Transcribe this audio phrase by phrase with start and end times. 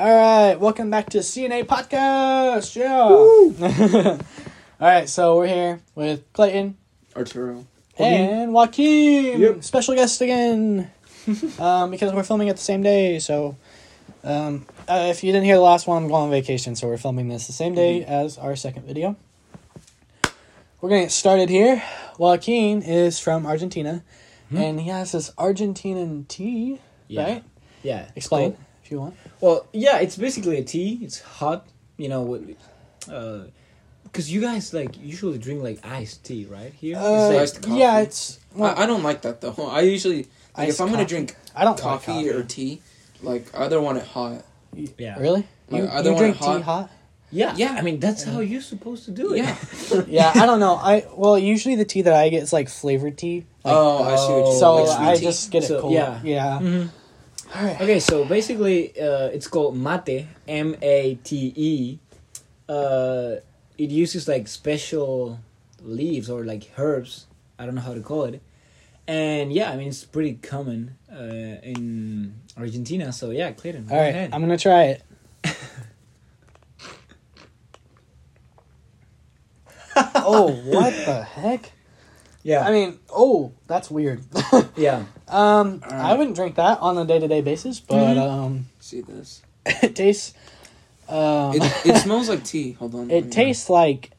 [0.00, 2.74] All right, welcome back to CNA Podcast.
[2.74, 2.96] Yeah.
[4.80, 6.78] All right, so we're here with Clayton
[7.14, 7.66] Arturo.
[7.98, 9.38] and Joaquin.
[9.38, 9.62] Yep.
[9.62, 10.90] Special guest again.
[11.58, 13.18] um, because we're filming it the same day.
[13.18, 13.58] So,
[14.24, 16.96] um, uh, if you didn't hear the last one, I'm going on vacation, so we're
[16.96, 19.16] filming this the same day as our second video.
[20.80, 21.82] We're gonna get started here.
[22.16, 24.02] Joaquin is from Argentina,
[24.50, 26.80] and he has this Argentinian tea.
[27.06, 27.22] Yeah.
[27.22, 27.44] Right?
[27.82, 28.08] Yeah.
[28.16, 29.14] Explain called- if you want.
[29.40, 30.98] Well, yeah, it's basically a tea.
[31.02, 32.56] It's hot, you know, with,
[33.10, 33.44] uh,
[34.04, 36.72] because you guys like usually drink like iced tea, right?
[36.74, 36.96] Here.
[36.98, 37.78] Uh, iced coffee.
[37.78, 38.38] yeah, it's.
[38.54, 39.54] Well, I, I don't like that though.
[39.70, 40.24] I usually
[40.56, 42.30] like Iced if I'm gonna drink I don't coffee, like coffee.
[42.30, 42.82] or tea,
[43.22, 44.44] like I either want it hot.
[44.98, 45.18] yeah.
[45.18, 45.46] Really?
[45.68, 46.90] Like, You, I don't you drink want it tea hot?
[47.32, 47.54] Yeah.
[47.56, 47.76] Yeah.
[47.78, 49.38] I mean, that's how you're supposed to do it.
[49.44, 49.56] Yeah.
[50.08, 50.74] yeah, I don't know.
[50.74, 53.46] I well, usually the tea that I get is like flavored tea.
[53.64, 55.22] Like, oh, I see what you so like sweet I tea?
[55.22, 55.92] just get it So, cold.
[55.92, 56.20] yeah.
[56.24, 56.58] yeah.
[56.60, 56.88] Mhm.
[57.54, 57.80] All right.
[57.80, 61.98] Okay, so basically, uh, it's called mate, M A T E.
[62.68, 63.36] Uh,
[63.76, 65.40] it uses like special
[65.82, 67.26] leaves or like herbs.
[67.58, 68.40] I don't know how to call it.
[69.08, 73.12] And yeah, I mean it's pretty common uh, in Argentina.
[73.12, 74.30] So yeah, Clayton, go All right, ahead.
[74.32, 75.02] I'm gonna try it.
[80.14, 81.72] oh, what the heck?
[82.42, 84.22] Yeah, I mean, oh, that's weird.
[84.76, 85.04] yeah.
[85.28, 88.30] um, I wouldn't drink that on a day to day basis, but Mhm.
[88.30, 89.42] um, See this?
[89.66, 90.34] it tastes.
[91.08, 92.72] Um, It, it smells like tea.
[92.72, 93.10] Hold on.
[93.18, 94.10] it tastes like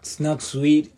[0.00, 0.92] It's not sweet.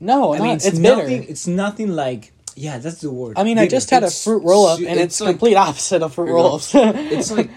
[0.00, 0.96] no, I not, mean, it's, it's, bitter.
[0.96, 1.22] nothing.
[1.24, 2.32] It's nothing like.
[2.58, 3.38] Yeah, that's the word.
[3.38, 5.56] I mean, I just had a fruit roll up, su- and it's, it's like- complete
[5.56, 6.54] opposite of fruit Here roll go.
[6.56, 6.74] ups.
[6.74, 7.50] It's like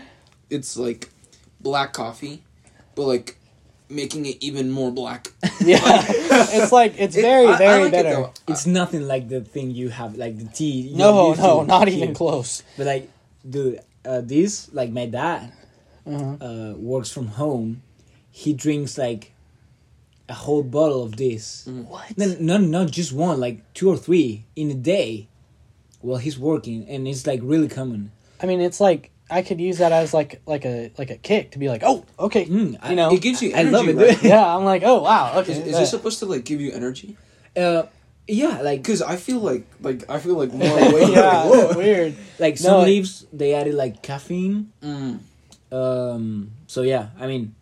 [0.49, 1.09] it's like
[1.61, 2.43] black coffee,
[2.95, 3.38] but like
[3.89, 5.31] making it even more black.
[5.61, 5.79] yeah,
[6.57, 8.09] it's like it's It- very I- I very like bitter.
[8.09, 8.33] though.
[8.47, 10.81] It's nothing like the thing you have, like the tea.
[10.91, 11.97] you no, no, not here.
[12.03, 12.63] even close.
[12.77, 13.09] But like,
[13.47, 15.51] dude, uh, this like my dad
[16.05, 16.37] Uh-huh.
[16.41, 17.81] uh, works from home.
[18.31, 19.33] He drinks like
[20.29, 21.65] a whole bottle of this.
[21.67, 22.17] What?
[22.17, 25.27] No, no, not just one, like two or three in a day,
[26.01, 28.11] while he's working, and it's like really common.
[28.41, 31.51] I mean, it's like I could use that as like like a like a kick
[31.51, 33.71] to be like, oh, okay, Mm, I- you know, It gives you I energy.
[33.71, 34.23] love it, right?
[34.33, 34.55] yeah.
[34.55, 35.51] I'm like, oh wow, okay.
[35.53, 37.15] Is, is this supposed to like give you energy?
[37.55, 37.83] Uh,
[38.27, 41.09] yeah, like Because I feel like like I feel like more weight.
[41.13, 41.77] yeah, Whoa.
[41.77, 42.15] weird.
[42.39, 44.71] like some it- leaves they added like caffeine.
[44.83, 45.19] Mm.
[45.71, 47.53] Um, so yeah, I mean,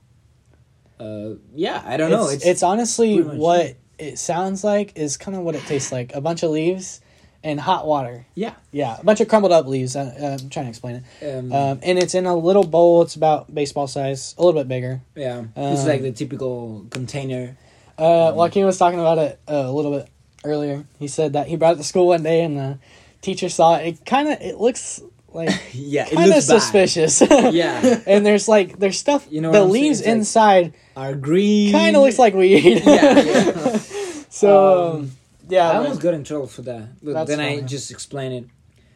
[0.99, 2.29] uh, yeah, I don't know.
[2.29, 6.13] It's, it's honestly what it sounds like is kind of what it tastes like.
[6.16, 7.01] A bunch of leaves
[7.43, 8.25] and hot water.
[8.35, 8.53] yeah.
[8.71, 9.95] Yeah, a bunch of crumbled up leaves.
[9.95, 11.25] I, I'm trying to explain it.
[11.37, 13.01] Um, Um, and it's in a little bowl.
[13.03, 15.01] It's about baseball size, a little bit bigger.
[15.15, 17.57] yeah, it's um, like the typical container.
[17.97, 20.07] Uh, Joaquin was talking about it uh, a little bit
[20.43, 20.85] earlier.
[20.99, 22.79] He said that he brought it to school one day and the
[23.21, 23.87] teacher saw it.
[23.87, 25.01] It kind of it looks
[25.33, 27.21] like Yeah, kind of suspicious.
[27.31, 28.01] Yeah.
[28.05, 29.25] and there's like there's stuff.
[29.31, 29.83] You know the what I'm saying?
[29.83, 31.71] leaves It's like- inside Are green.
[31.71, 32.83] kind of looks like weed.
[32.85, 33.77] Yeah, yeah.
[34.29, 35.11] so Um,
[35.50, 38.46] yeah, I but- almost got in trouble for that, but then I just explained it.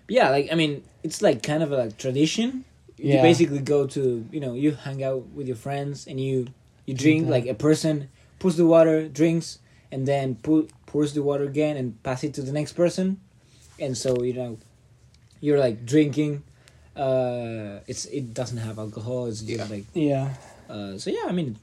[0.07, 2.65] But yeah, like I mean, it's like kind of a like, tradition.
[2.97, 6.47] You basically go to you know you hang out with your friends and you
[6.85, 9.57] you drink like a person pours the water, drinks,
[9.91, 13.19] and then put pours the water again and pass it to the next person,
[13.79, 14.57] and so you know
[15.39, 16.43] you're like drinking.
[16.95, 19.25] Uh, it's it doesn't have alcohol.
[19.25, 19.65] It's just Yeah.
[19.75, 20.33] like yeah,
[20.69, 20.97] uh.
[20.99, 21.55] So yeah, I mean,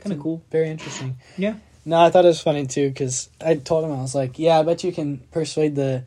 [0.00, 0.42] kind of cool.
[0.50, 1.16] very interesting.
[1.36, 1.54] Yeah.
[1.84, 4.58] No, I thought it was funny too because I told him I was like, yeah,
[4.58, 6.04] I bet you can persuade the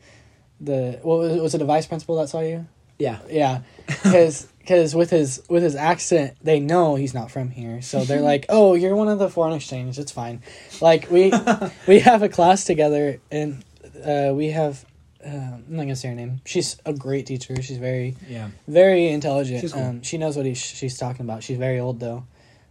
[0.60, 2.66] the what was, was it a vice principal that saw you?
[2.98, 3.18] Yeah.
[3.28, 8.04] Yeah, because because with his with his accent, they know he's not from here, so
[8.04, 9.98] they're like, "Oh, you're one of the foreign exchange.
[9.98, 10.42] It's fine."
[10.80, 11.32] Like we
[11.88, 13.64] we have a class together, and
[14.04, 14.84] uh, we have.
[15.26, 16.40] Uh, I'm not gonna say her name.
[16.44, 17.60] She's a great teacher.
[17.62, 18.50] She's very Yeah.
[18.68, 19.72] very intelligent.
[19.72, 19.82] Cool.
[19.82, 21.42] um, she knows what he, she's talking about.
[21.42, 22.24] She's very old though,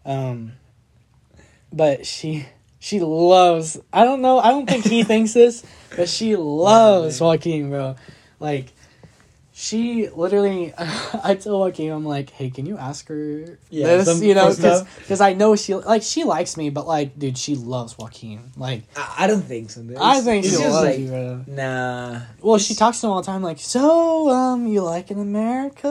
[0.05, 0.53] um,
[1.71, 2.45] but she
[2.83, 3.79] she loves.
[3.93, 4.39] I don't know.
[4.39, 5.63] I don't think he thinks this,
[5.95, 7.95] but she loves Joaquin, bro.
[8.41, 8.73] Like
[9.53, 10.73] she literally.
[10.77, 14.21] I told Joaquin, I'm like, hey, can you ask her Yeah, this?
[14.21, 17.97] You know, because I know she like she likes me, but like, dude, she loves
[17.97, 18.51] Joaquin.
[18.57, 19.81] Like, I, I don't think so.
[19.81, 19.95] dude.
[19.95, 21.45] I think it's she loves like, you, bro.
[21.47, 22.21] Nah.
[22.41, 25.87] Well, she talks to him all the time, like, so, um, you like in America?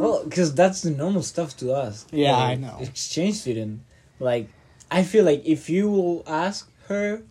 [0.00, 2.06] Well, because that's the normal stuff to us.
[2.12, 2.76] Yeah, Like, I know.
[2.80, 3.80] Exchange student.
[4.20, 4.48] Like,
[4.90, 7.22] I feel like if you will ask her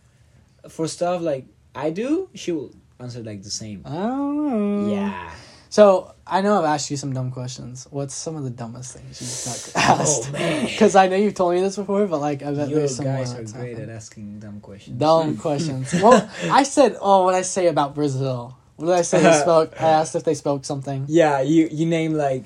[0.69, 3.81] for stuff like I do, she will answer like the same.
[3.85, 4.89] Oh.
[4.91, 5.31] Yeah.
[5.69, 7.87] So I know I've asked you some dumb questions.
[7.91, 10.29] What's some of the dumbest things you've asked?
[10.29, 10.65] Oh, man.
[10.65, 13.05] Because I know you've told me this before, but like I bet You there's some
[13.05, 14.97] guys are great at asking dumb questions.
[14.99, 15.93] dumb questions.
[15.93, 18.57] Well, I said, oh, what I say about Brazil?
[18.77, 19.21] What did I say?
[19.21, 19.81] They spoke.
[19.81, 21.05] I asked if they spoke something.
[21.07, 22.43] Yeah, you you name like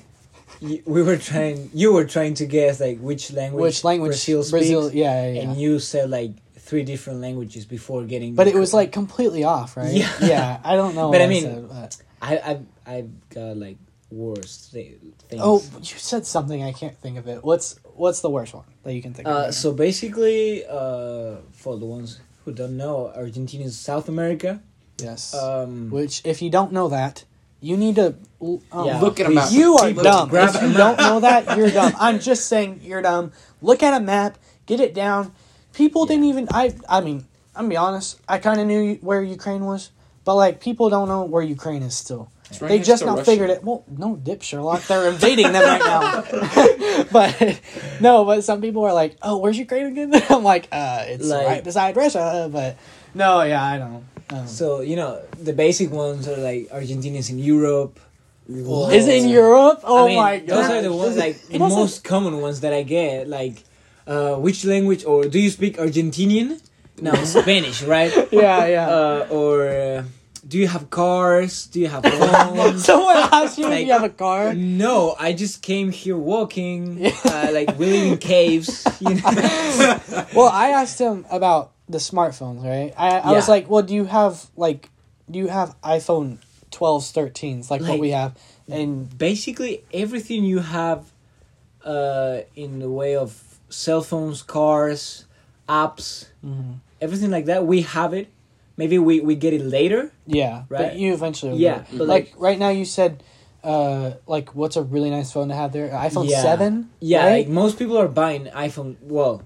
[0.61, 1.69] we were trying.
[1.73, 3.61] You were trying to guess like which language.
[3.61, 4.81] Which language Brazil Brazil?
[4.83, 5.41] speaks, yeah, yeah, yeah.
[5.41, 8.35] and you said like three different languages before getting.
[8.35, 9.94] but it was like completely off, right?
[9.94, 10.11] Yeah.
[10.21, 10.59] yeah.
[10.63, 11.11] I don't know.
[11.13, 13.77] But I mean, said, but- I I've I've got like
[14.11, 14.97] worse thi-
[15.29, 15.41] things.
[15.44, 16.61] oh, you said something.
[16.63, 17.44] I can't think of it.
[17.44, 19.33] What's what's the worst one that you can think of?
[19.35, 24.61] Uh, right so basically, uh, for the ones who don't know, Argentina is South America.
[25.01, 25.33] yes.
[25.33, 27.23] Um, Which, if you don't know that,
[27.61, 29.00] you need to um, Yeah.
[29.01, 29.51] Look at a map.
[29.51, 30.29] You are People, dumb.
[30.33, 31.94] If you don't know that, you're dumb.
[32.00, 33.31] I'm just saying you're dumb.
[33.61, 35.33] Look at a map, get it down.
[35.73, 36.47] People didn't even.
[36.51, 36.73] I.
[36.88, 37.25] I mean,
[37.56, 38.19] I'm gonna be honest.
[38.27, 39.91] I kind of knew where Ukraine was,
[40.25, 42.31] but like people don't know where Ukraine is still.
[42.50, 43.25] It's right they next just to now Russia.
[43.25, 43.63] figured it.
[43.63, 44.81] Well, no, dip Sherlock.
[44.88, 47.03] They're invading them right now.
[47.11, 47.61] but
[48.01, 51.45] no, but some people are like, "Oh, where's Ukraine again?" I'm like, "Uh, it's Like-
[51.47, 52.77] right beside Russia." But
[53.13, 54.03] no, yeah, I don't.
[54.31, 58.00] Um, so you know the basic ones are like Argentina's in Europe.
[58.48, 58.94] What?
[58.94, 59.81] is it in Europe?
[59.84, 60.48] Oh I mean, my god!
[60.48, 63.28] those are the ones like the most common ones that I get.
[63.28, 63.64] Like,
[64.08, 66.62] uh, which language or do you speak Argentinian?
[67.02, 68.12] No, Spanish, right?
[68.31, 68.88] Yeah, yeah.
[68.90, 70.04] Uh, or uh,
[70.48, 71.68] do you have cars?
[71.68, 72.86] Do you have phones?
[72.86, 74.54] Someone asked you if you have a car.
[74.54, 77.06] No, I just came here walking.
[77.26, 78.86] Uh, like we live in caves.
[79.00, 80.00] You know?
[80.36, 82.94] Well, I asked him about the smartphones, right?
[82.97, 84.89] I, I was like, well, do you have like,
[85.30, 86.38] do you have iPhone
[86.71, 88.38] 12s, 13s, like, what we have?
[88.69, 91.12] And Basically, everything you have
[91.83, 95.25] uh, in the way of cell phones, cars,
[95.68, 96.27] apps,
[97.01, 98.27] everything like that, we have it.
[98.77, 100.12] Maybe we, we get it later.
[100.25, 100.94] yeah, but Right.
[100.94, 103.24] you eventually, Yeah, but like, like- right now, you said,
[103.63, 105.89] uh, like, what's a really nice phone to have there?
[105.89, 106.42] iPhone Yeah.
[106.42, 106.89] 7?
[107.01, 107.31] Yeah, right?
[107.39, 108.95] like most people are buying iPhone.
[109.01, 109.42] Well,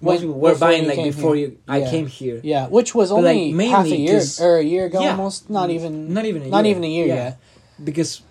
[0.00, 1.48] Most people were buying like before here.
[1.48, 1.58] you.
[1.66, 1.90] I Yeah.
[1.90, 2.40] came here.
[2.44, 5.10] yeah, which was But, like, only half a year or a year ago, Yeah.
[5.12, 5.48] almost.
[5.48, 6.70] Not even, Not even a not year.
[6.72, 7.14] even a year Yeah.
[7.14, 7.38] yet.
[7.82, 8.22] because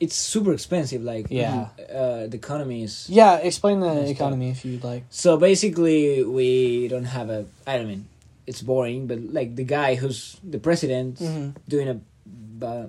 [0.00, 1.02] it's super expensive.
[1.02, 1.68] Like Yeah.
[1.92, 3.06] uh, the economy is.
[3.08, 5.04] Yeah, explain the economy if you'd like.
[5.10, 7.44] So basically, we don't have a.
[7.66, 8.04] I don't mean,
[8.46, 11.54] it's boring, but like the guy who's the president Mhm.
[11.68, 11.96] doing a.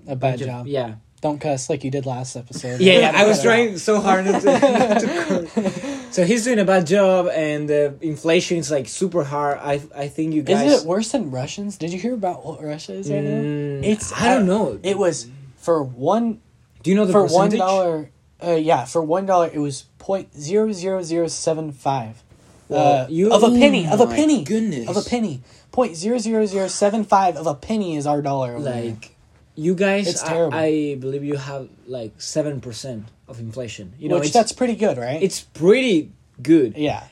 [0.08, 0.68] A bad of- job.
[0.68, 0.96] Yeah.
[1.22, 2.80] Don't cuss like you did last episode.
[2.82, 3.12] Yeah, yeah.
[3.16, 4.34] I was trying so hard to.
[4.42, 9.58] to so he's doing a bad job, and the inflation is like super hard.
[9.62, 10.72] I I think you guys.
[10.72, 11.78] Is it worse than Russians?
[11.78, 13.30] Did you hear about what Russia is right now?
[13.42, 14.80] Mm, It's- I don't know.
[14.84, 15.28] It was
[15.58, 16.40] for one
[16.84, 17.60] Do you know the for one percentage?
[17.60, 18.10] dollar.
[18.46, 22.22] Uh, yeah, for one dollar, it was point zero zero zero seven five.
[22.70, 24.88] Well, uh, you- of a penny, of a Oh penny, goodness.
[24.90, 25.42] of a penny.
[25.72, 28.60] Point zero zero zero seven five of a penny is our dollar.
[28.60, 29.16] Like,
[29.56, 30.58] you guys, It's I, terrible.
[30.58, 33.94] I believe you have like seven percent of inflation.
[34.00, 35.22] You know, which that's pretty good, right?
[35.22, 36.78] it's pretty good.
[36.78, 37.04] yeah,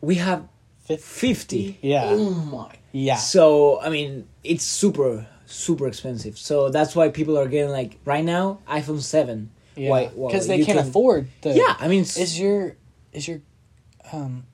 [0.00, 0.46] We have
[0.86, 1.78] Fif- fifty.
[1.82, 2.70] yeah, Oh my.
[2.92, 3.16] yeah.
[3.16, 6.36] So I mean, it's super super expensive.
[6.38, 9.50] So that's why people are getting like right now iPhone seven.
[9.76, 11.50] Yeah, Why- because they can't can- afford the.
[11.54, 12.76] yeah, I mean, Is your
[13.12, 13.40] is your
[14.12, 14.44] um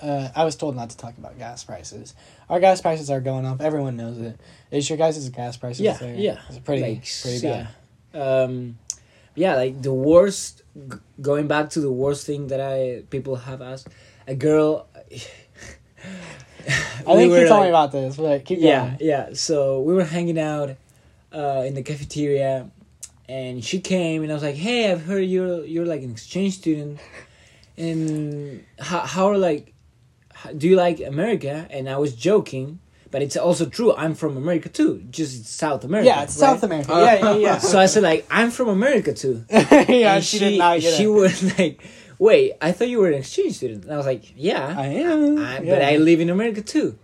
[0.00, 2.14] uh I was told not to talk about gas prices.
[2.48, 3.60] Our gas prices are going up.
[3.60, 4.38] Everyone knows it.
[4.70, 6.14] Is your guys' gas prices yeah, there?
[6.14, 7.68] yeah, It's pretty like, pretty bad.
[8.14, 8.42] Yeah.
[8.44, 8.78] Um,
[9.34, 10.62] yeah, like the worst.
[10.76, 13.88] g- Going back to the worst thing that I people have asked,
[14.26, 14.88] a girl.
[17.06, 18.96] I think you told me about this, but keep yeah going.
[19.00, 20.70] yeah so we were hanging out
[21.32, 22.70] uh, in the cafeteria
[23.28, 26.54] and she came and i was like hey i've heard you're you're like an exchange
[26.58, 26.98] student
[27.76, 29.72] and how, how are like
[30.34, 32.78] how, do you like america and i was joking
[33.12, 36.48] but it's also true i'm from america too just south america Yeah, it's right?
[36.50, 36.90] South America.
[36.92, 37.58] Yeah, yeah, yeah.
[37.58, 41.56] so i said like i'm from america too yeah, and she, did not she was
[41.58, 41.80] like
[42.18, 45.38] wait i thought you were an exchange student and i was like yeah I am.
[45.38, 45.74] I, yeah.
[45.74, 46.98] But I live in America too.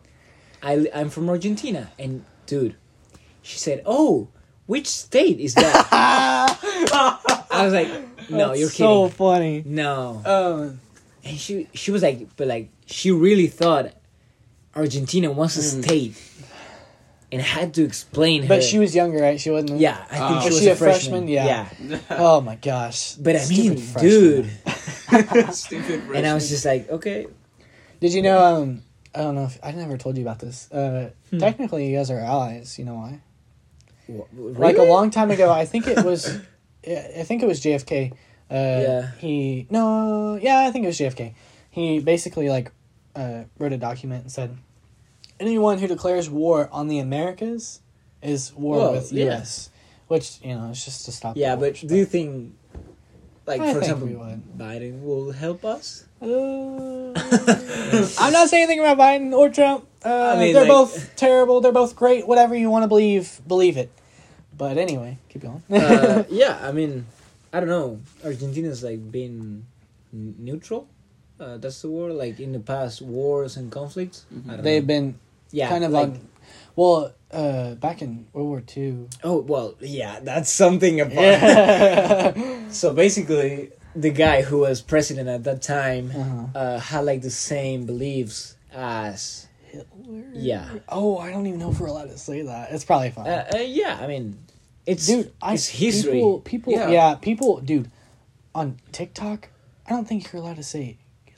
[0.63, 2.75] I I'm from Argentina, and dude,
[3.43, 4.27] she said, "Oh,
[4.67, 5.87] which state is that?"
[7.51, 7.89] I was like,
[8.29, 8.87] "No, That's you're kidding.
[8.87, 9.63] so funny.
[9.65, 10.81] No, Um,
[11.25, 13.93] and she she was like, but like she really thought
[14.79, 15.83] Argentina was a Mm.
[15.85, 16.15] state,
[17.33, 18.49] and had to explain her.
[18.49, 19.39] but she was younger, right?
[19.41, 19.81] She wasn't.
[19.81, 20.41] yeah, I think Oh.
[20.41, 21.27] she Was was she a a freshman?
[21.27, 21.29] freshman.
[21.29, 21.69] Yeah.
[21.85, 21.99] yeah.
[22.27, 23.15] Oh my gosh.
[23.15, 24.11] But I mean, Stupid freshman.
[24.11, 26.03] dude, Stupid.
[26.17, 27.27] and I was just like, okay,
[28.01, 28.39] Did you know?
[28.39, 28.83] Um,
[29.15, 30.71] I don't know if I never told you about this.
[30.71, 31.39] Uh, Hmm.
[31.39, 32.79] technically, you guys are allies.
[32.79, 33.21] You know why?
[34.07, 36.23] wh- Like a long time ago, I think it was.
[36.87, 38.13] I think it was JFK.
[38.51, 39.11] Uh, Yeah.
[39.19, 41.35] He no, yeah, I think it was JFK.
[41.71, 42.71] He basically like
[43.17, 44.57] uh, wrote a document and said,
[45.41, 47.81] anyone who declares war on the Americas
[48.23, 49.25] is war Well, with yeah.
[49.27, 49.71] U.S.
[50.09, 51.37] Which you know, it's just to stop.
[51.37, 52.55] Yeah, but do you think,
[53.47, 54.15] like I for think example, we.
[54.65, 56.05] Biden will help us?
[56.21, 57.13] Uh,
[58.19, 59.87] I'm not saying anything about Biden or Trump.
[60.05, 61.61] Uh, I mean, they're like- both terrible.
[61.61, 62.27] They're both great.
[62.27, 63.91] Whatever you want to believe, believe it.
[64.57, 65.63] But anyway, keep going.
[65.71, 67.07] uh, yeah, I mean,
[67.53, 68.01] I don't know.
[68.25, 69.67] Argentina's like been
[70.13, 70.89] neutral.
[71.39, 72.13] Uh, that's the word.
[72.15, 74.25] Like in the past, wars and conflicts.
[74.33, 74.87] Don't They've know.
[74.87, 75.15] been
[75.51, 76.29] yeah, kind of like, on.
[76.77, 79.09] Well, uh, back in World War Two.
[79.25, 81.15] Oh well, yeah, that's something about.
[81.15, 82.69] Yeah.
[82.71, 86.47] So basically, the guy who was president at that time uh-huh.
[86.59, 89.47] uh, had like the same beliefs as.
[89.71, 90.23] Hitler.
[90.33, 90.71] Yeah.
[90.89, 92.73] Oh, I don't even know if we're allowed to say that.
[92.73, 93.27] It's probably fine.
[93.27, 94.39] Uh, uh, yeah, I mean,
[94.87, 96.13] it's dude, I it's history.
[96.13, 96.89] People, people Yeah.
[96.89, 97.15] yeah.
[97.17, 97.91] people, dude,
[98.55, 99.51] on TikTok,
[99.87, 101.37] I don't think you're allowed to say kill.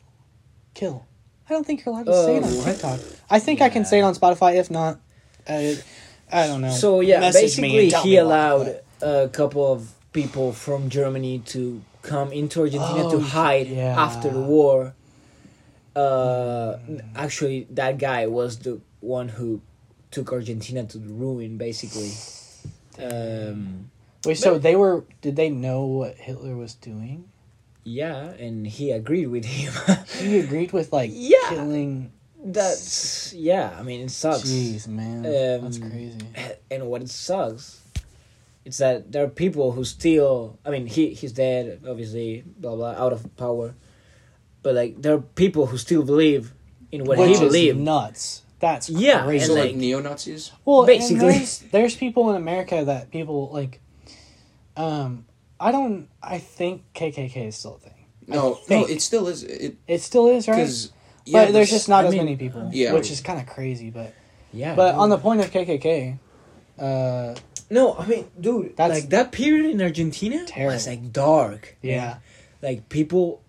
[0.74, 1.06] kill.
[1.48, 2.64] I don't think you're allowed to say it Uh, on what?
[2.66, 3.00] TikTok.
[3.30, 4.56] I think I can say it on Spotify.
[4.58, 5.00] If not,
[5.48, 5.74] uh,
[6.32, 6.70] I don't know.
[6.70, 12.60] So yeah, Message basically he allowed a couple of people from Germany to come into
[12.62, 13.94] Argentina to Oh, hide yeah.
[14.00, 14.94] after the war.
[15.94, 16.76] Uh,
[17.14, 19.60] actually, that guy was the one who
[20.10, 22.10] took Argentina to the ruin, basically.
[22.98, 23.90] Um,
[24.24, 25.04] Wait, so they were?
[25.20, 27.28] Did they know what Hitler was doing?
[27.82, 29.72] yeah, and he agreed with him.
[30.18, 31.38] He agreed with like Yeah.
[31.48, 32.12] killing.
[32.44, 33.74] That's yeah.
[33.78, 34.42] I mean, it sucks.
[34.42, 36.18] Jeez, man, Um, that's crazy.
[36.70, 37.78] and what it sucks
[38.64, 42.90] it's that there are people who still i mean he he's dead obviously blah blah
[42.90, 43.74] out of power
[44.62, 46.52] but like there are people who still believe
[46.92, 48.42] in what Which he is believed nuts.
[48.58, 49.46] That's Yeah, crazy.
[49.46, 50.52] So and, like like- neo Nazis.
[50.66, 51.26] Well, Basically.
[51.28, 53.80] basically, there's, there's people in America that people like.
[54.76, 55.24] Um,
[55.58, 56.08] I don't.
[56.22, 58.04] I think KKK is still a thing.
[58.26, 59.42] No, no, it still is.
[59.44, 60.56] It It still is, right?
[60.56, 60.92] because
[61.30, 62.70] but there's just not I as mean, many people.
[62.72, 62.92] yeah.
[62.92, 63.90] which is kind of crazy.
[63.90, 64.14] But
[64.52, 65.00] yeah but dude.
[65.00, 66.18] on the point of KKK,
[66.78, 67.34] uh,
[67.70, 70.74] no i mean dude That's like that period in argentina terrible.
[70.74, 72.18] was like dark yeah,
[72.62, 73.42] like people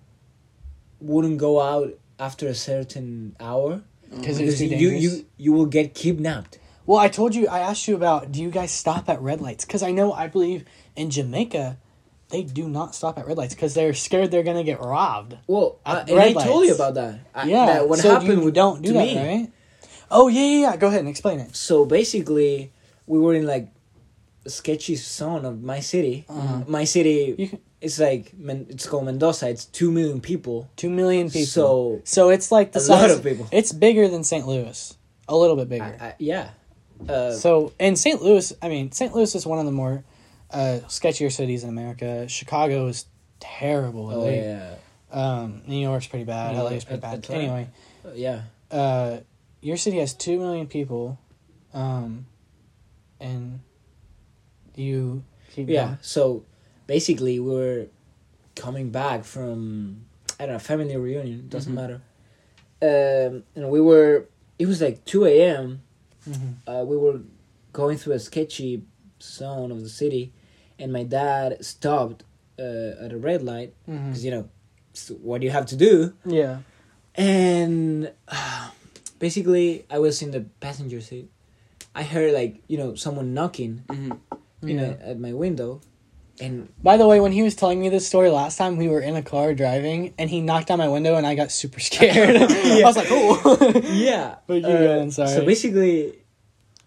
[1.00, 5.52] wouldn't go out after a certain hour because it was because too you you you
[5.54, 7.48] will get kidnapped Well, I told you.
[7.48, 8.32] I asked you about.
[8.34, 9.64] Do you guys stop at red lights?
[9.66, 10.12] Because I know.
[10.12, 11.78] I believe in Jamaica,
[12.32, 15.38] they do not stop at red lights because they're scared they're gonna get robbed.
[15.48, 17.66] well uh, and i told you about that I, yeah.
[17.68, 19.52] that what so happened you don't do that, me right?
[20.14, 20.76] Oh yeah, yeah, yeah.
[20.78, 21.56] Go ahead and explain it.
[21.56, 22.72] so basically
[23.08, 23.70] we were in like
[24.46, 26.64] a sketchy zone of my city Uh-huh.
[26.68, 28.34] my city can, it's like
[28.74, 31.46] it's called mendoza it's two million people two million people.
[31.48, 33.18] so So it's like the a lot size.
[33.18, 34.46] of people It's bigger than St.
[34.48, 34.98] Louis,
[35.28, 35.96] a little bit bigger.
[36.00, 36.50] I, I, yeah
[37.10, 38.22] uh, so in St.
[38.22, 39.12] Louis, I mean, St.
[39.16, 40.04] Louis is one of the more
[40.52, 42.28] uh, sketchier cities in America.
[42.28, 43.06] Chicago is
[43.40, 44.10] terrible.
[44.12, 44.76] oh yeah
[45.12, 46.56] Um, New York's pretty bad.
[46.56, 47.30] Yeah, LA is pretty that- bad.
[47.30, 47.38] right.
[47.42, 47.68] Anyway,
[48.06, 48.42] Uh, yeah
[48.72, 49.18] uh,
[49.62, 51.20] your city has two million people,
[51.74, 52.26] um,
[53.20, 53.60] and
[54.76, 55.24] you
[55.56, 55.98] yeah going.
[56.02, 56.46] so
[56.88, 57.86] basically we were
[58.56, 60.06] coming back from
[60.40, 61.76] i don't know family reunion doesn't Mhm.
[61.76, 62.02] matter
[62.82, 64.26] um, and we were
[64.58, 65.82] it was like 2 a.m
[66.30, 66.54] Mhm.
[66.68, 67.20] uh, we were
[67.74, 68.84] going through a sketchy
[69.22, 70.34] zone of the city,
[70.82, 72.24] and my dad stopped
[72.60, 74.50] uh, at a red light because you know
[75.22, 76.66] what do you have to do, Yeah.
[77.16, 78.70] and uh,
[79.20, 81.30] basically I was in the passenger seat.
[81.94, 84.18] I heard like you know someone knocking, Mhm.
[84.64, 85.82] you know, at my window,
[86.40, 89.02] and By the way, when he was telling me this story last time, we were
[89.02, 92.36] in a car driving, and he knocked on my window, and I got super scared.
[92.42, 93.38] I was like, "Oh."
[93.94, 94.36] yeah.
[94.48, 95.30] But you uh, sorry.
[95.36, 96.24] So basically,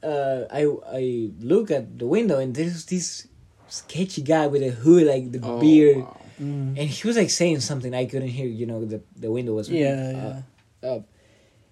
[0.03, 1.03] uh, I I
[1.41, 3.29] look at the window and there's this
[3.69, 6.17] sketchy guy with a hood, like the Oh, beard, wow.
[6.41, 6.75] Mm.
[6.79, 8.47] and he was like saying something I couldn't hear.
[8.47, 10.43] You know, the the window was Yeah,
[10.83, 11.03] uh, up,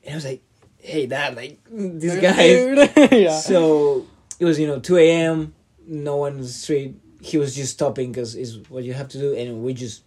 [0.05, 0.43] and I was like,
[0.79, 2.33] "Hey, dad, like this yeah.
[3.11, 3.39] guy." yeah.
[3.39, 4.07] So
[4.39, 5.55] it was you know two a.m.
[5.87, 6.95] No one in the street.
[7.21, 10.03] He was just stopping because is what you have to do, and we just,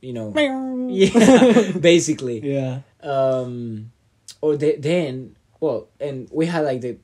[0.00, 0.34] you know,
[0.90, 2.40] yeah, basically.
[2.42, 2.80] yeah.
[3.02, 3.90] um
[4.40, 6.96] or the, then well and we had like the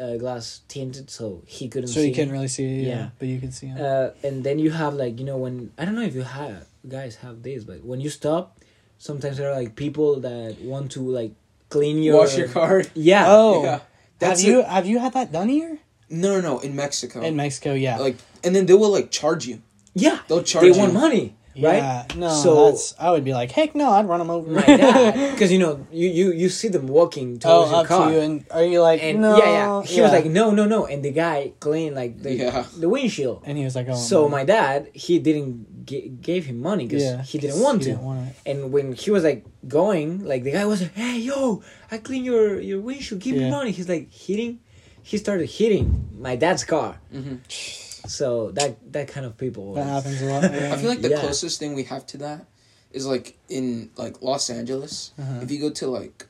[0.00, 3.08] uh, glass tinted so he couldn't So see you couldn't really see yeah, Yeah.
[3.18, 3.78] but you can see him.
[3.80, 6.66] uh and then you have like you know when i don't know if you have
[6.88, 8.58] guys have this but when you stop
[8.98, 11.32] sometimes there are like people that want to like
[11.68, 12.82] clean your Wash your car.
[12.94, 13.80] yeah oh, Yeah.
[14.20, 14.66] have you it.
[14.66, 15.78] have you had that done here
[16.10, 16.54] No, no, no.
[16.60, 17.72] In Mexico, in Mexico?
[17.74, 19.56] Yeah, like, and then they will like charge you.
[19.94, 20.78] yeah They'll charge they you.
[20.78, 24.18] want money right Yeah, no, So- that's I would be like, heck no, I'd run
[24.18, 24.50] them over.
[24.50, 27.86] my dad because you know you, you you see them walking oh, towards your up
[27.86, 29.36] car to you, and are you like, and no?
[29.38, 32.64] yeah yeah he was like no no no and the guy cleaned like the Yeah.
[32.78, 33.94] the windshield and he was like, oh.
[33.94, 34.28] So no.
[34.28, 37.90] my dad, he didn't g- gave him money because yeah, he didn't want he to.
[37.90, 38.28] didn't want.
[38.46, 42.24] And when he was like going, like the guy was like, "Hey, yo, I clean
[42.24, 43.20] your your windshield.
[43.20, 44.60] Give me money." He's like hitting.
[45.02, 46.98] He started hitting my dad's car.
[47.12, 47.36] hmm
[48.06, 49.74] So that that kind of people.
[49.74, 50.44] That happens a lot.
[50.44, 51.20] I feel like the Yeah.
[51.20, 52.46] closest thing we have to that
[52.92, 55.12] is like in like Los Angeles.
[55.18, 55.40] Uh-huh.
[55.42, 56.26] If you go to like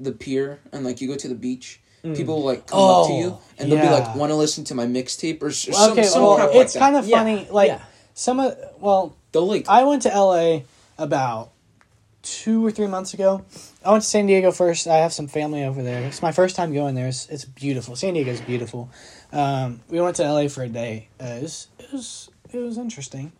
[0.00, 2.16] the pier and like you go to the beach, Mm.
[2.16, 4.62] people will like come up to Oh, you and they'll be like, "Want to listen
[4.70, 6.78] to my mixtape or, s- or some, okay, some well, crap it's like that.
[6.78, 7.48] kind of Yeah, funny.
[7.50, 7.80] Like, yeah.
[8.14, 10.60] some of well, They'll like I went to LA
[10.96, 11.50] about
[12.22, 13.44] two or three months ago.
[13.84, 14.86] I went to San Diego first.
[14.86, 16.02] I have some family over there.
[16.06, 17.08] It's my first time going there.
[17.08, 17.96] It's, it's beautiful.
[17.96, 18.90] San Diego's beautiful.
[19.32, 21.08] Um, we went to LA for a day.
[21.20, 23.32] Uh, it was it was it was interesting.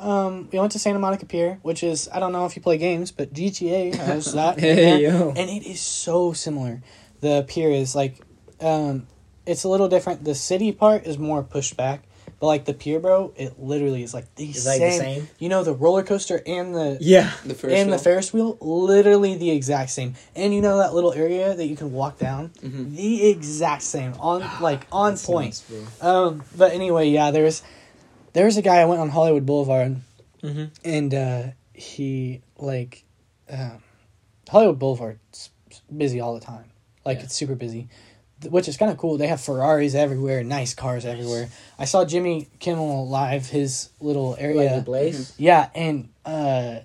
[0.00, 2.78] Um, we went to Santa Monica Pier, which is I don't know if you play
[2.78, 6.82] games, but GTA has that, Hey, and it is so similar.
[7.20, 8.20] The pier is like,
[8.60, 9.06] um,
[9.46, 10.24] it's a little different.
[10.24, 12.02] The city part is more pushed back,
[12.40, 15.28] but like the pier, bro, it literally is like the, It's same, like the same?
[15.38, 17.32] You know, the roller coaster and the Yeah.
[17.44, 17.98] the first and the.
[17.98, 20.14] Ferris wheel, literally the exact same.
[20.36, 22.94] And you know that little area that you can walk down, Mhm.
[22.96, 25.62] the exact same on like on That's point.
[25.70, 26.02] nice.
[26.02, 27.62] Um, but anyway, yeah, there was
[28.32, 29.96] there was a guy I went on Hollywood Boulevard
[30.42, 30.64] Mm-hmm.
[30.84, 33.04] and uh, he like
[33.50, 33.82] um,
[34.48, 35.50] Hollywood Boulevard's
[35.96, 36.64] busy all the time.
[37.04, 37.24] Like Yeah.
[37.24, 37.88] it's super busy, th-
[38.50, 39.16] which is kind of cool.
[39.18, 41.48] They have Ferraris everywhere, nice cars everywhere.
[41.78, 44.76] I saw Jimmy Kimmel live his little Like area.
[44.76, 45.32] the Blaze.
[45.38, 46.80] yeah, and uh,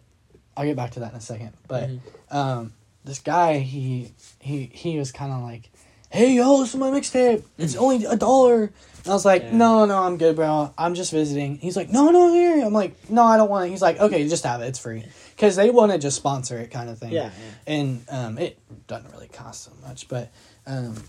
[0.58, 1.51] I'll get back to that in a second.
[1.68, 2.00] But Mhm.
[2.32, 2.74] um,
[3.06, 5.70] this guy, he he he was kind of like,
[6.10, 7.44] "Hey, yo, this is my mixtape.
[7.58, 8.72] It's only a dollar."
[9.06, 9.56] And I was like, Yeah.
[9.56, 10.74] "No, no, I'm good, bro.
[10.78, 13.70] I'm just visiting." He's like, "No, no, here." I'm like, "No, I don't want it."
[13.70, 14.66] He's like, "Okay, just have it.
[14.68, 17.13] It's free." Because they want to just sponsor it, kind of thing.
[17.13, 17.32] Yeah.
[17.66, 20.30] And um, it doesn't really cost so much, but
[20.68, 21.01] um,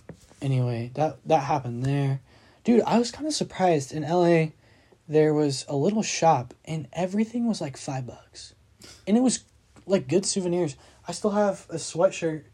[0.43, 2.21] anyway, that that happened there,
[2.65, 2.83] dude.
[2.83, 4.55] I was kind of surprised in L.A.
[5.09, 8.55] There was a little shop and everything was like five bucks,
[9.07, 9.45] and it was
[9.87, 10.77] like good souvenirs.
[11.07, 12.45] I still have a sweatshirt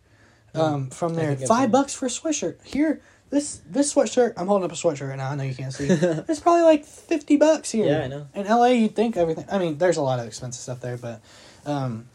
[0.54, 1.36] um, from there.
[1.36, 2.64] Five bucks for a sweatshirt.
[2.64, 4.34] Here, this this sweatshirt.
[4.36, 5.30] I'm holding up a sweatshirt right now.
[5.30, 5.86] I know you can't see.
[5.90, 7.86] it's probably like fifty bucks here.
[7.86, 8.28] Yeah, I know.
[8.34, 9.44] In LA, you'd think everything.
[9.50, 11.20] I mean, there's a lot of expensive stuff there, but
[11.64, 12.06] um,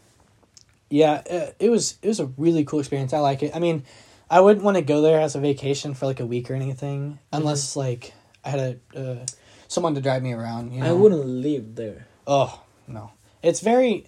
[0.90, 3.12] yeah, it, it was it was a really cool experience.
[3.12, 3.54] I like it.
[3.54, 3.84] I mean,
[4.32, 7.18] I wouldn't want to go there as a vacation for like a week or anything,
[7.34, 9.26] unless like I had a uh,
[9.68, 10.72] someone to drive me around.
[10.72, 12.06] You know, I wouldn't live there.
[12.26, 13.12] Oh no,
[13.42, 14.06] it's very.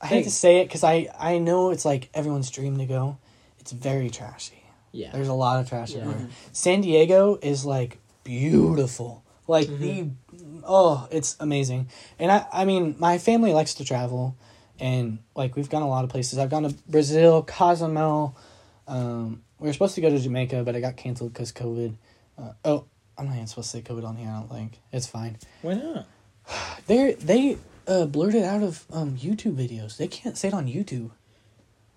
[0.00, 3.18] I hate to say it because I I know it's like everyone's dream to go.
[3.58, 4.64] It's very trashy.
[4.92, 5.10] Yeah.
[5.12, 6.00] There's a lot of trash Yeah.
[6.02, 6.28] everywhere.
[6.52, 9.24] San Diego is like beautiful.
[9.46, 10.08] Like the
[10.64, 11.90] oh, it's amazing.
[12.18, 14.36] And I I mean, my family likes to travel
[14.80, 16.38] and like we've gone a lot of places.
[16.38, 18.36] I've gone to Brazil, Cozumel.
[18.86, 21.94] Um we were supposed to go to Jamaica, but it got canceled cuz COVID.
[22.38, 22.84] Uh, oh,
[23.16, 24.80] I'm not even supposed to say COVID on here, I don't think.
[24.92, 25.38] It's fine.
[25.62, 26.06] Why not?
[26.86, 29.96] They they uh blurred it out of um YouTube videos.
[29.96, 31.10] They can't say it on YouTube.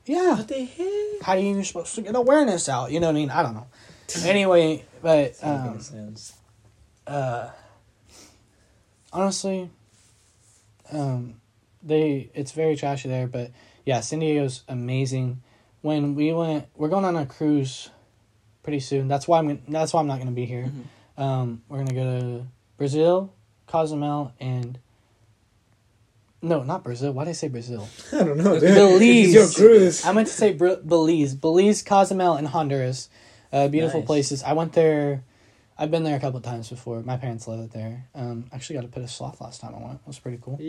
[0.05, 1.21] Yeah What the heck?
[1.23, 2.91] how are you supposed to get awareness out?
[2.91, 3.29] You know what I mean?
[3.29, 3.67] I don't know.
[4.25, 6.33] anyway, but um, sense.
[7.05, 7.49] uh,
[9.11, 9.69] honestly,
[10.91, 11.41] um,
[11.83, 13.27] they it's very trashy there.
[13.27, 13.51] But
[13.85, 15.41] yeah, San Diego's amazing.
[15.87, 17.89] When we went, we're going on a cruise
[18.61, 19.07] pretty soon.
[19.07, 19.61] That's why I'm.
[19.69, 20.69] That's why I'm not going to be here.
[21.17, 22.47] Um, we're gonna go to
[22.77, 23.31] Brazil,
[23.67, 24.79] Cozumel, and
[26.41, 27.13] no, not Brazil.
[27.13, 27.87] Why did I say Brazil?
[28.11, 28.59] I don't know.
[28.59, 28.75] dude.
[28.75, 29.33] Belize.
[29.33, 30.05] It's your cruise.
[30.05, 33.09] I meant to say Br- Belize, Belize, Cozumel, and Honduras.
[33.53, 34.07] Uh, beautiful Nice.
[34.07, 34.43] places.
[34.43, 35.23] I went there.
[35.77, 37.01] I've been there a couple times before.
[37.01, 38.07] My parents lived there.
[38.13, 40.01] Um, actually got to pit a sloth last time I went.
[40.01, 40.59] It was pretty cool.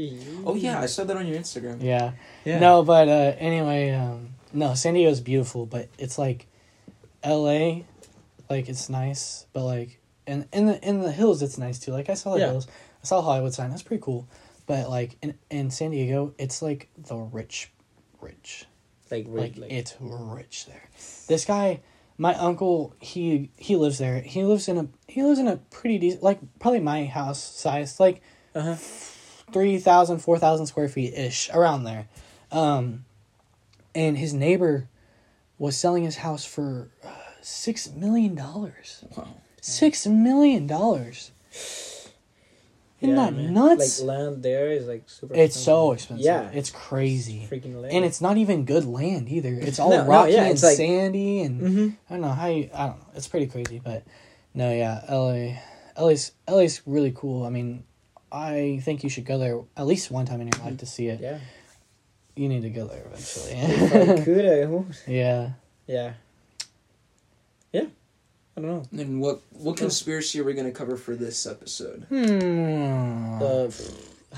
[0.47, 1.83] Oh yeah, I saw that on your Instagram.
[1.83, 2.13] Yeah.
[2.45, 2.61] Yeah.
[2.61, 6.47] No, but uh, anyway, um, no, San Diego's beautiful, but it's like
[7.23, 7.85] L.A.
[8.49, 11.93] Like it's nice, but like in in the in the hills it's nice too.
[11.93, 12.51] Like I saw the Yeah.
[12.51, 12.67] hills.
[13.03, 13.71] I saw Hollywood sign.
[13.71, 14.27] That's pretty cool.
[14.67, 17.71] But like in in San Diego, it's like the rich,
[18.21, 18.67] rich
[19.11, 20.89] Like, like, like, like it's rich there.
[21.27, 21.81] This guy,
[22.17, 24.21] my uncle, he he lives there.
[24.21, 27.99] He lives in a he lives in a pretty decent, like probably my house size,
[28.01, 28.23] like
[28.55, 28.75] uh-huh.
[29.53, 32.09] 3,000, 4,000 square feet ish, around there.
[32.53, 33.05] Um,
[33.95, 34.89] and his neighbor
[35.59, 37.09] was selling his house for uh,
[37.41, 39.05] six million dollars.
[39.17, 39.29] Wow.
[39.61, 41.31] Six million dollars.
[43.01, 43.55] Isn't that man.
[43.55, 44.01] nuts?
[44.01, 45.33] Like land there is like super.
[45.35, 46.25] it's so expensive.
[46.25, 46.51] Yeah.
[46.53, 47.47] it's crazy.
[47.49, 47.93] freaking land.
[47.95, 49.55] and it's not even good land either.
[49.55, 51.89] It's all No, no, rocky yeah, and like- sandy, and Mm-hmm.
[52.09, 52.71] I don't know how you.
[52.75, 53.07] I don't know.
[53.15, 54.05] It's pretty crazy, but
[54.53, 55.59] no, yeah, LA,
[56.03, 57.45] LA's LA's really cool.
[57.47, 57.85] I mean,
[58.33, 61.07] I think you should go there at least one time in your life to see
[61.07, 61.21] it.
[61.21, 61.39] Yeah.
[62.39, 63.53] You need to go there eventually.
[63.53, 64.97] If I could, I would.
[65.09, 65.51] yeah.
[65.87, 66.13] Yeah.
[67.73, 67.87] Yeah.
[68.57, 68.83] I don't know.
[69.03, 72.07] And what what conspiracy are we gonna cover for this episode?
[72.09, 73.43] Hmm.
[73.43, 73.71] Uh,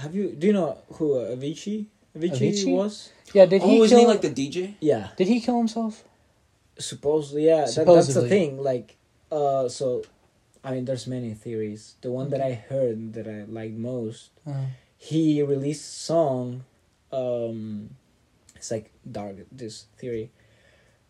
[0.01, 0.33] have you?
[0.33, 1.87] Do you know who uh, Avicii?
[2.17, 2.73] Avicii, Avicii?
[2.73, 3.11] was?
[3.35, 3.45] yeah.
[3.47, 4.09] Did he oh, isn't kill?
[4.09, 4.75] he like the DJ?
[4.81, 5.09] Yeah.
[5.17, 6.05] did he kill himself?
[6.79, 7.67] Supposedly, yeah.
[7.77, 8.63] That, that's the thing.
[8.63, 8.97] Like,
[9.31, 10.03] uh, so,
[10.65, 11.97] I mean, there's many theories.
[12.01, 16.65] The one that I heard that I like most, Uh, he released a song.
[17.13, 17.91] Um,
[18.57, 19.37] it's like dark.
[19.53, 20.31] This theory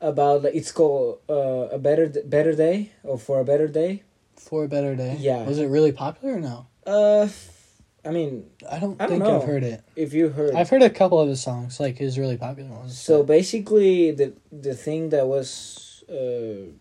[0.00, 4.02] about like it's called uh, a better better day or for a better day.
[4.36, 5.16] for a better day.
[5.18, 5.44] Yeah.
[5.44, 6.66] Was it really popular or no?
[6.86, 7.28] Uh,
[8.04, 9.36] I mean, I don't I don't think know.
[9.42, 9.84] I've heard it.
[9.96, 12.98] if you heard, I've heard a couple of his songs, like his really popular ones.
[12.98, 16.72] So but- basically, the the thing that was, uh,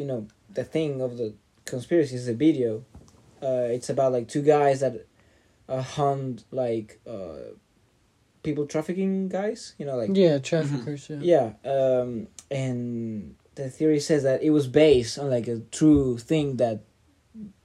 [0.00, 1.34] you know, the thing of the
[1.66, 2.84] conspiracy is the video.
[3.42, 5.04] Uh, it's about like two guys that
[5.68, 7.52] uh, hunt like uh,
[8.42, 9.74] people trafficking guys.
[9.78, 11.08] You know, like yeah, traffickers.
[11.10, 11.52] Yeah.
[11.64, 11.70] yeah.
[11.70, 16.80] Um, and the theory says that it was based on like a true thing that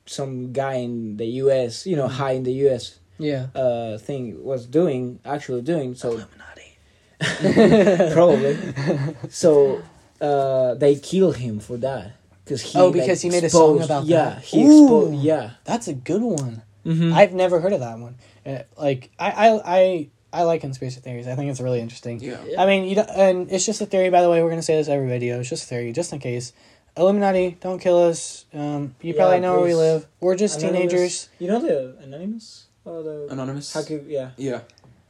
[0.06, 1.86] some guy in the U.S.
[1.86, 2.12] You know, Mhm.
[2.12, 3.00] high in the U.S.
[3.20, 3.48] Yeah.
[3.56, 6.12] Uh, thing was doing actually doing so.
[6.12, 6.78] Illuminati.
[8.14, 8.58] Probably.
[9.30, 9.82] so
[10.22, 12.14] uh, they kill him for that
[12.44, 12.78] because he.
[12.80, 14.44] Oh, because he made a song about yeah, that?
[14.44, 14.84] he Ooh.
[14.84, 15.24] exposed.
[15.24, 15.52] Yeah.
[15.66, 16.62] That's a good one.
[16.86, 17.14] Mm-hmm.
[17.14, 18.16] I've never heard of that one.
[18.46, 21.28] Uh, like I, I, I, I like conspiracy theories.
[21.28, 22.20] I think it's really interesting.
[22.20, 22.38] Yeah.
[22.46, 22.62] Yeah.
[22.62, 24.10] I mean, you don't, and it's just a theory.
[24.10, 25.40] By the way, we're gonna say this every video.
[25.40, 26.54] It's just a theory, just in case.
[26.98, 28.46] Illuminati, don't kill us.
[28.54, 30.08] Um, you Yeah, probably know where we live.
[30.20, 31.30] We're just Anonymous- teenagers.
[31.40, 33.74] You know the anonymous or the Anonymous.
[33.74, 34.32] how could yeah.
[34.36, 34.62] Yeah.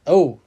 [0.06, 0.40] Oh,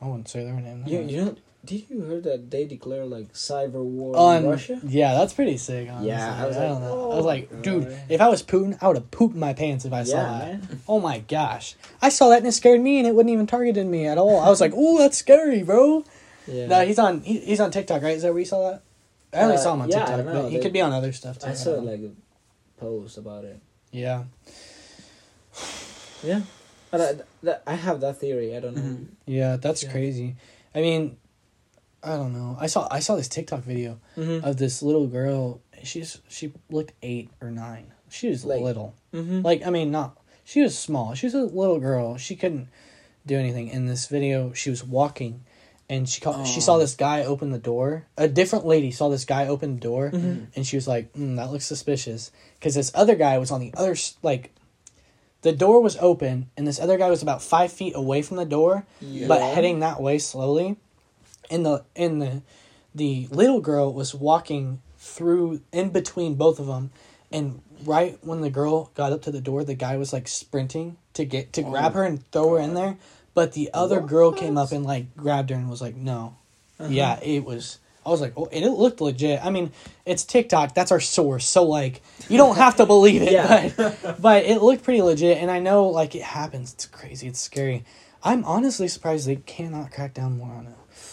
[0.00, 0.84] I wouldn't say their name.
[0.86, 1.36] You you know
[1.66, 4.80] did you hear that they declare like cyber war On in Russia?
[4.84, 5.88] yeah, that's pretty sick.
[5.90, 6.08] Honestly.
[6.08, 7.10] Yeah, I was I like, don't know.
[7.10, 7.98] I oh was like, dude, God.
[8.08, 10.60] if I was Putin, I would have pooped my pants if I saw Yeah, that.
[10.60, 10.80] man.
[10.88, 13.86] Oh my gosh, I saw that and it scared me, and it wouldn't even targeted
[13.86, 14.40] me at all.
[14.40, 16.04] I was like, oh, that's scary, bro."
[16.46, 16.66] Yeah.
[16.68, 17.22] No, he's on.
[17.22, 18.16] He, he's on TikTok, right?
[18.16, 18.82] Is that where you saw that?
[19.36, 20.42] I only Uh, saw him on yeah, TikTok, don't know.
[20.44, 21.48] but he could be on other stuff too.
[21.50, 22.12] I saw don't like a
[22.80, 23.58] post about it.
[23.90, 24.24] yeah,
[26.22, 26.42] Yeah.
[26.90, 28.56] But I, that, I have that theory.
[28.56, 28.80] I don't know.
[28.82, 29.06] Mhm.
[29.26, 29.90] yeah, that's Yeah.
[29.90, 30.36] crazy.
[30.74, 31.16] I mean,
[32.02, 32.56] I don't know.
[32.60, 34.46] I saw I saw this TikTok video Mm-hmm.
[34.46, 35.60] of this little girl.
[35.82, 37.92] She's she looked eight or nine.
[38.08, 38.94] She was Like- little.
[39.12, 39.42] mm-hmm.
[39.42, 41.14] Like I mean, not she was small.
[41.14, 42.16] She was a little girl.
[42.16, 42.68] She couldn't
[43.26, 43.68] do anything.
[43.68, 45.42] In this video, she was walking,
[45.90, 46.60] and she called, she Oh.
[46.62, 48.06] saw this guy open the door.
[48.16, 50.44] A different lady saw this guy open the door, Mm-hmm.
[50.54, 53.72] and she was like, mm, "That looks suspicious," because this other guy was on the
[53.76, 54.52] other like.
[55.42, 58.44] The door was open, and this other guy was about five feet away from the
[58.44, 58.84] door,
[59.28, 60.76] but heading that way slowly.
[61.50, 62.42] And the and the
[62.94, 66.90] the little girl was walking through in between both of them,
[67.30, 70.96] and right when the girl got up to the door, the guy was like sprinting
[71.14, 72.96] to get to grab Oh, her and throw her in there.
[73.34, 76.36] But the other girl came up and like grabbed her and was like, "No."
[76.80, 76.88] Uh-huh.
[76.90, 77.78] Yeah, it was.
[78.04, 79.44] I was like, oh, and it looked legit.
[79.44, 79.72] I mean,
[80.04, 80.74] it's TikTok.
[80.74, 81.44] That's our source.
[81.44, 83.68] So like, you don't have to believe it, Yeah.
[83.76, 85.38] but but it looked pretty legit.
[85.38, 86.72] And I know like it happens.
[86.72, 87.26] It's crazy.
[87.26, 87.84] It's scary.
[88.22, 90.72] I'm honestly surprised they cannot crack down more on it.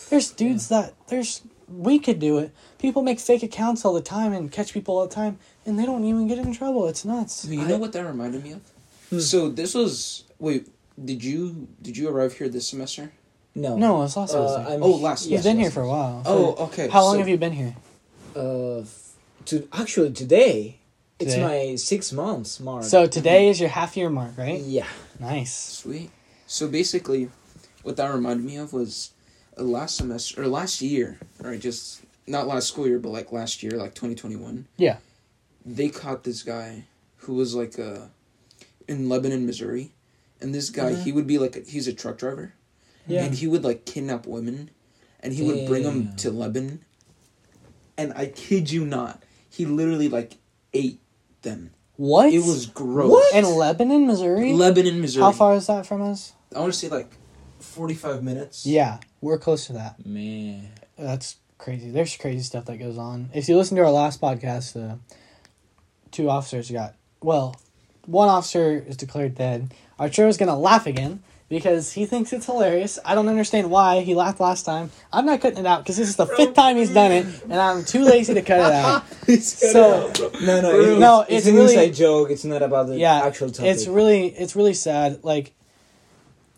[0.09, 2.51] There's dudes that there's we could do it.
[2.77, 5.85] People make fake accounts all the time and catch people all the time, and they
[5.85, 6.87] don't even get in trouble.
[6.87, 7.45] It's nuts.
[7.45, 8.61] You know what that reminded me of?
[9.09, 9.19] Hmm.
[9.19, 10.67] So this was wait.
[11.03, 13.11] Did you did you arrive here this semester?
[13.55, 13.77] No.
[13.77, 14.71] No, it's last Uh, semester.
[14.71, 16.21] I'm- Oh, last You've yes, been yes, here for a while.
[16.25, 16.87] Oh, okay.
[16.89, 17.75] How long so- have you been here?
[18.35, 18.83] Uh,
[19.45, 20.77] to actually today,
[21.19, 22.83] it's my six months mark.
[22.83, 24.59] So today is your half year mark, right?
[24.59, 24.87] yeah.
[25.19, 25.53] Nice.
[25.53, 26.09] Sweet.
[26.47, 27.29] So basically,
[27.83, 29.11] what that reminded me of was
[29.57, 31.59] last semester or last year, right?
[31.59, 34.67] Just not last school year, but like last year, like twenty twenty one.
[34.77, 34.97] Yeah.
[35.65, 36.85] They caught this guy
[37.17, 38.07] who was like uh
[38.87, 39.91] in Lebanon, Missouri,
[40.41, 41.03] and this guy Mhm.
[41.03, 42.53] he would be like a, he's a truck driver,
[43.07, 43.23] Yeah.
[43.23, 44.69] and he would like kidnap women,
[45.21, 46.83] and he would bring them to Lebanon.
[47.97, 50.37] And I kid you not, he literally like
[50.73, 50.99] ate
[51.43, 51.71] them.
[51.95, 52.33] What?
[52.33, 53.11] It was gross.
[53.11, 53.35] What?
[53.35, 54.51] in Lebanon, Missouri.
[54.53, 55.23] Lebanon, Missouri.
[55.23, 56.33] How far is that from us?
[56.55, 57.09] I want to say like
[57.59, 58.65] forty-five minutes.
[58.65, 60.05] Yeah, we're close to that.
[60.05, 60.69] Man.
[60.97, 61.89] That's crazy.
[61.89, 63.29] There's crazy stuff that goes on.
[63.33, 64.95] If you listen to our last podcast, uh,
[66.11, 67.55] two officers got well,
[68.05, 69.73] one officer is declared dead.
[69.97, 72.99] Arturo's gonna laugh again because he thinks it's hilarious.
[73.05, 74.91] I don't understand why he laughed last time.
[75.11, 77.53] I'm not cutting it out because this is the fifth time he's done it, and
[77.53, 79.03] I'm too lazy to cut it out.
[79.39, 80.79] So No, no, Bro.
[80.91, 82.29] it's, No, it's, it's an really- inside joke.
[82.29, 83.71] It's not about the yeah, actual topic.
[83.71, 85.23] it's really it's really sad.
[85.23, 85.53] Like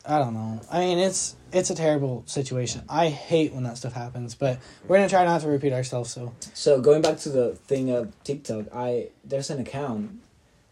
[0.08, 0.62] I don't know.
[0.72, 2.84] I mean, it's it's a terrible situation.
[2.90, 6.12] I hate when that stuff happens, but we're gonna try not to repeat ourselves.
[6.12, 10.20] So So going back to the thing of TikTok, I there's an account,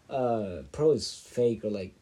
[0.08, 1.94] uh, probably it's fake or like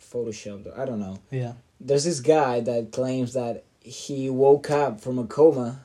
[0.00, 0.76] photoshopped.
[0.78, 1.18] I don't know.
[1.30, 5.84] yeah, There's this guy that claims that he woke up from a coma,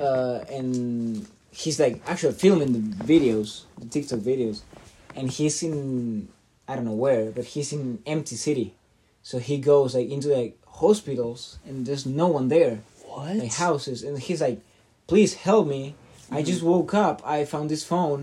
[0.00, 4.62] uh, and he's like actually filming the videos, the TikTok videos,
[5.14, 6.28] and he's in
[6.66, 8.74] I don't know where, but he's in empty city,
[9.28, 12.74] so he goes like into like hospitals and there's no one there
[13.12, 13.36] what?
[13.36, 14.58] like houses and he's like
[15.10, 15.82] please help me
[16.30, 18.22] i just woke up i found this phone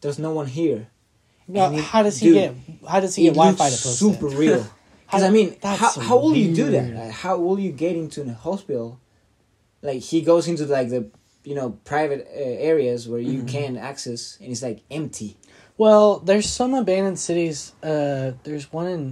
[0.00, 0.80] there's no one here
[1.56, 2.50] No, it- how does he dude, get?
[2.92, 4.38] How does he get Wi-Fi to post super it?
[4.44, 4.62] real
[5.06, 6.86] because i mean how, so how will you do that.
[7.00, 8.86] Like, how will you get into a hospital
[9.88, 11.02] like he goes into like the
[11.48, 13.48] you know private uh, areas where you Mhm.
[13.56, 15.30] can access and it's like empty
[15.84, 17.58] Well, there's some abandoned cities.
[17.90, 19.02] Uh, there's one in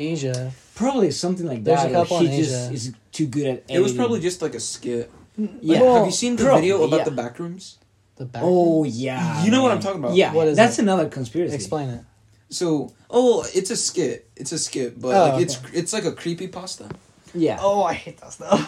[0.00, 0.52] Asia.
[0.74, 1.94] Probably something like There's a that.
[1.96, 2.72] or couple he in just Asia.
[2.74, 3.64] is too good at.
[3.68, 5.10] It was probably just like a skit.
[5.38, 5.80] Mm, yeah.
[5.82, 7.04] Well, Have you seen the probably, video about yeah.
[7.04, 7.78] the back rooms?
[8.16, 8.42] The back.
[8.44, 9.44] Oh yeah.
[9.44, 9.72] You know what.
[9.72, 10.14] I'm talking about.
[10.14, 10.32] Yeah.
[10.32, 10.82] What is that's it?
[10.82, 11.54] another conspiracy.
[11.54, 12.04] explain it.
[12.52, 14.28] So, oh, it's a skit.
[14.36, 15.42] It's a skit, but Oh, like okay.
[15.44, 16.88] it's it's like a creepy pasta.
[17.32, 17.58] Yeah.
[17.60, 18.60] Oh, I hate that stuff.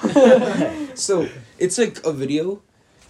[0.98, 1.26] So
[1.58, 2.62] it's like a video.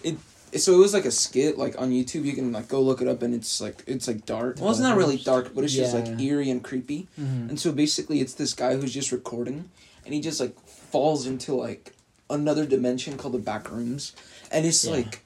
[0.02, 0.16] It
[0.56, 2.24] so it was like a skit like on YouTube.
[2.24, 4.60] You can like go look it up, and it's like it's like dark.
[4.60, 7.08] Well, it's not really dark, but it's just like eerie and creepy.
[7.18, 7.48] Mhm.
[7.50, 9.70] And so basically, it's this guy who's just recording,
[10.04, 11.94] and he just like falls into like
[12.30, 14.12] another dimension called the back rooms,
[14.50, 14.92] and it's Yeah.
[14.92, 15.24] like,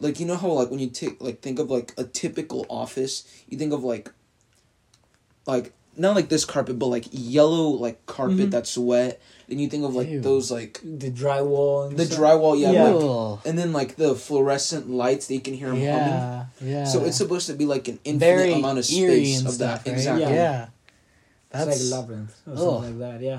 [0.00, 3.24] like you know how like when you take like think of like a typical office,
[3.48, 4.10] you think of like,
[5.46, 8.50] like not like this carpet, but like yellow like carpet Mhm.
[8.50, 9.20] that's wet.
[9.48, 10.20] Then you think of like Ew.
[10.20, 11.88] those like The drywall.
[11.90, 12.18] And the stuff.
[12.18, 12.84] drywall, yeah, Yeah.
[12.88, 15.88] like and then like the fluorescent lights that you can hear them humming.
[15.90, 16.84] yeah, yeah.
[16.84, 19.90] So it's supposed to be like an infinite very amount of space of stuff, that.
[19.90, 19.96] right?
[19.98, 20.22] Exactly.
[20.24, 20.30] Yeah.
[20.34, 20.66] Yeah.
[21.50, 22.58] That's it's like a labyrinth or Ugh.
[22.58, 23.20] something like that.
[23.24, 23.38] Yeah.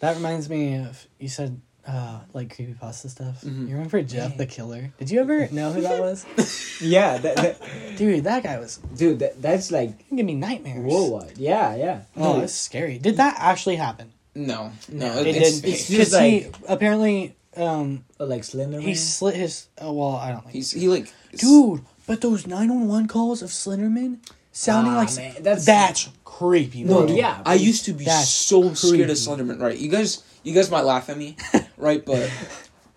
[0.00, 3.42] That reminds me of you said uh like creepypasta stuff.
[3.42, 3.68] Mhm.
[3.68, 4.36] You remember Jeff Yeah.
[4.36, 4.92] the Killer?
[4.98, 6.26] Did you ever know who that was?
[6.82, 7.16] Yeah.
[7.16, 7.62] That, that,
[7.96, 10.84] Dude, that guy was dude, that, that's like give me nightmares.
[10.92, 11.38] Whoa, what?
[11.38, 11.74] Yeah.
[11.76, 12.00] Yeah.
[12.16, 12.98] Oh, No, it's scary.
[12.98, 14.10] Did that actually happen?
[14.36, 15.70] No, no, No, It it's, did.
[15.72, 20.42] it's Because just he apparently um like Slender he slit his oh well I don't
[20.42, 24.18] think he's he like Dude, but those 911 calls of Slenderman
[24.52, 26.84] sounding Ah, like man, that's that's- that's creepy.
[26.84, 27.14] No, bro.
[27.16, 27.42] yeah.
[27.46, 29.10] I used to be That's so scared creepy.
[29.12, 29.60] of Slenderman.
[29.60, 31.36] Right, you guys, you guys might laugh at me,
[31.78, 32.04] right?
[32.04, 32.30] But,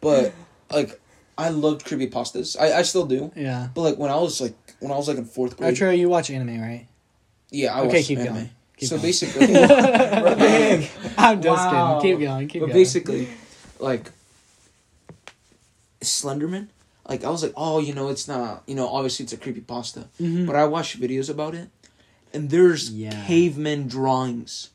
[0.02, 0.34] but
[0.70, 1.00] like,
[1.38, 2.60] I loved creepy pastas.
[2.60, 3.32] I, I still do.
[3.36, 3.70] Yeah.
[3.74, 6.10] But like when I was like when I was like in fourth grade, Arturo, you
[6.10, 6.86] watch anime, right?
[7.52, 8.34] yeah, I Okay, watched keep anime.
[8.36, 8.50] going.
[8.80, 9.02] Keep so going.
[9.08, 9.56] basically,
[11.18, 12.00] I'm just Wow.
[12.02, 12.18] kidding.
[12.20, 12.48] Keep going.
[12.48, 12.80] Keep but going.
[12.80, 13.28] basically,
[13.80, 14.12] like
[16.02, 16.68] Slenderman.
[17.08, 19.62] Like I was like, oh, you know, it's not, you know, obviously it's a creepy
[19.62, 20.06] pasta.
[20.22, 20.46] Mhm.
[20.46, 21.70] But I watched videos about it,
[22.34, 23.26] and there's Yeah.
[23.26, 24.70] caveman drawings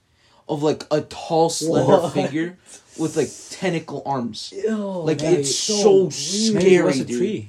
[0.49, 2.12] of like a tall, slender What?
[2.12, 2.59] figure
[2.99, 4.53] with like tentacle arms.
[4.55, 7.19] Ew, Like that it's is so, scary, it was a dude.
[7.19, 7.49] tree.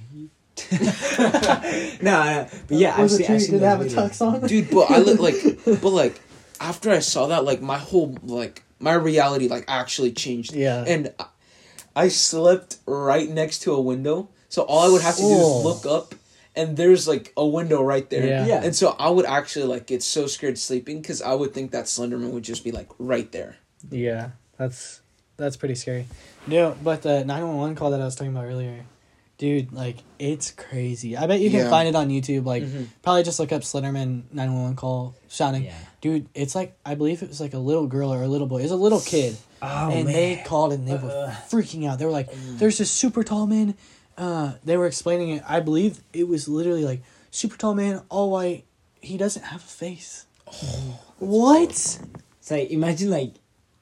[0.72, 0.84] no,
[2.02, 3.36] no, but yeah, I've Was it seen, true?
[3.36, 4.48] I've seen Did it those have a tux on?
[4.48, 4.70] dude.
[4.70, 5.36] But I look like,
[5.82, 6.22] but like
[6.60, 10.54] after I saw that, like my whole like my reality like actually changed.
[10.54, 10.84] Yeah.
[10.88, 11.26] and I-
[11.98, 15.60] I slept right next to a window, so all I would have to do Oh.
[15.60, 16.13] is look up,
[16.54, 18.28] and there's like a window right there.
[18.28, 18.46] Yeah.
[18.46, 18.63] Yeah.
[18.65, 21.86] And so I would actually like get so scared sleeping because I would think that
[21.86, 23.56] Slenderman would just be like right there.
[23.89, 25.00] Yeah, that's
[25.38, 26.06] that's pretty scary.
[26.48, 28.84] No, but the nine one one call that I was talking about earlier,
[29.38, 31.15] dude, like it's crazy.
[31.15, 31.70] I bet you can Yeah.
[31.70, 32.46] find it on YouTube.
[32.46, 32.88] Like Mhm.
[33.04, 35.63] probably just look up Slenderman nine one one call sounding.
[35.63, 35.78] Yeah.
[36.06, 38.60] Dude, it's like I believe it was like a little girl or a little boy.
[38.60, 40.13] It was a little kid, Oh and man.
[40.13, 41.36] they called and they were Uh.
[41.50, 41.98] freaking out.
[41.98, 43.74] They were like, "There's this super tall man."
[44.15, 45.44] Uh, they were explaining it.
[45.48, 48.65] I believe it was literally like super tall man, all white.
[49.02, 50.28] He doesn't have a face.
[51.18, 51.70] what?
[51.72, 53.34] It's like imagine like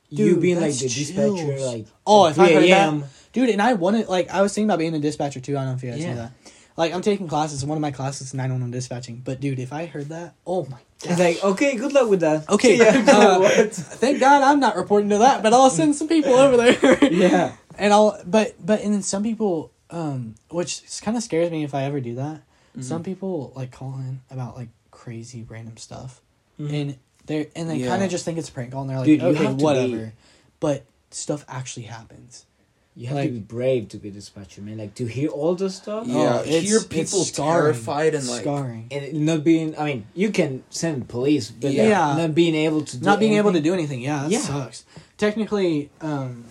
[0.08, 4.08] you being like the dispatcher, like Oh, if I heard that, dude, and I wanted
[4.08, 5.58] like I was thinking about being a dispatcher too.
[5.58, 6.14] I don't know if you guys Yeah.
[6.14, 6.32] know that.
[6.78, 9.22] Like I'm taking classes, one of my classes is nine one one dispatching.
[9.26, 12.50] But dude, if I heard that, oh my It's like okay, good luck with that.
[12.50, 16.58] Okay, uh, thank God I'm not reporting to that, but I'll send some people over
[16.58, 17.06] there.
[17.12, 17.56] yeah.
[17.78, 21.74] and I'll but but and then some people, um, which kind of scares me if
[21.76, 22.42] I ever do that.
[22.82, 26.22] Some people like call in about like crazy random stuff,
[26.58, 27.88] and they're and they Yeah.
[27.90, 30.06] kind of just think it's a prank call, and they're like, Dude, okay, whatever.
[30.08, 30.12] be-
[30.60, 32.46] But stuff actually happens.
[32.96, 34.78] You have Like- to be brave to be a dispatcher, man.
[34.78, 37.64] Like to hear all this stuff Yeah, Oh, it's- hear people scarring.
[37.74, 38.88] terrified and like scarring.
[38.92, 39.76] and not being.
[39.78, 41.88] I mean, you can send police, but Yeah.
[41.88, 42.16] yeah.
[42.18, 42.98] not being able to.
[42.98, 43.64] Do not being able to anything.
[43.72, 44.02] do anything.
[44.02, 44.40] Yeah, that Yeah.
[44.42, 44.86] sucks.
[45.18, 46.46] Technically, um,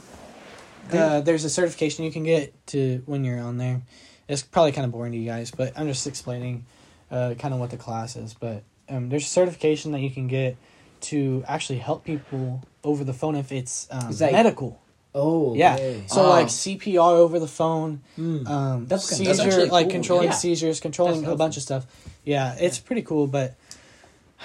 [0.92, 3.82] uh, there's a certification you can get to when you're on there.
[4.28, 6.64] It's probably kind of boring to you guys, but I'm just explaining
[7.10, 8.34] uh, kind of what the class is.
[8.34, 10.56] But um, there's a certification that you can get
[11.02, 14.80] to actually help people over the phone if it's, um, It's like- medical.
[15.14, 15.74] Oh Yeah.
[15.74, 16.04] okay.
[16.06, 16.30] So Oh.
[16.30, 18.48] like CPR over the phone, Mm.
[18.48, 20.34] um, That's kinda- that's seizure, actually like controlling yeah.
[20.34, 21.86] seizures, controlling That's a bunch of stuff.
[22.24, 23.54] Yeah, it's pretty cool, but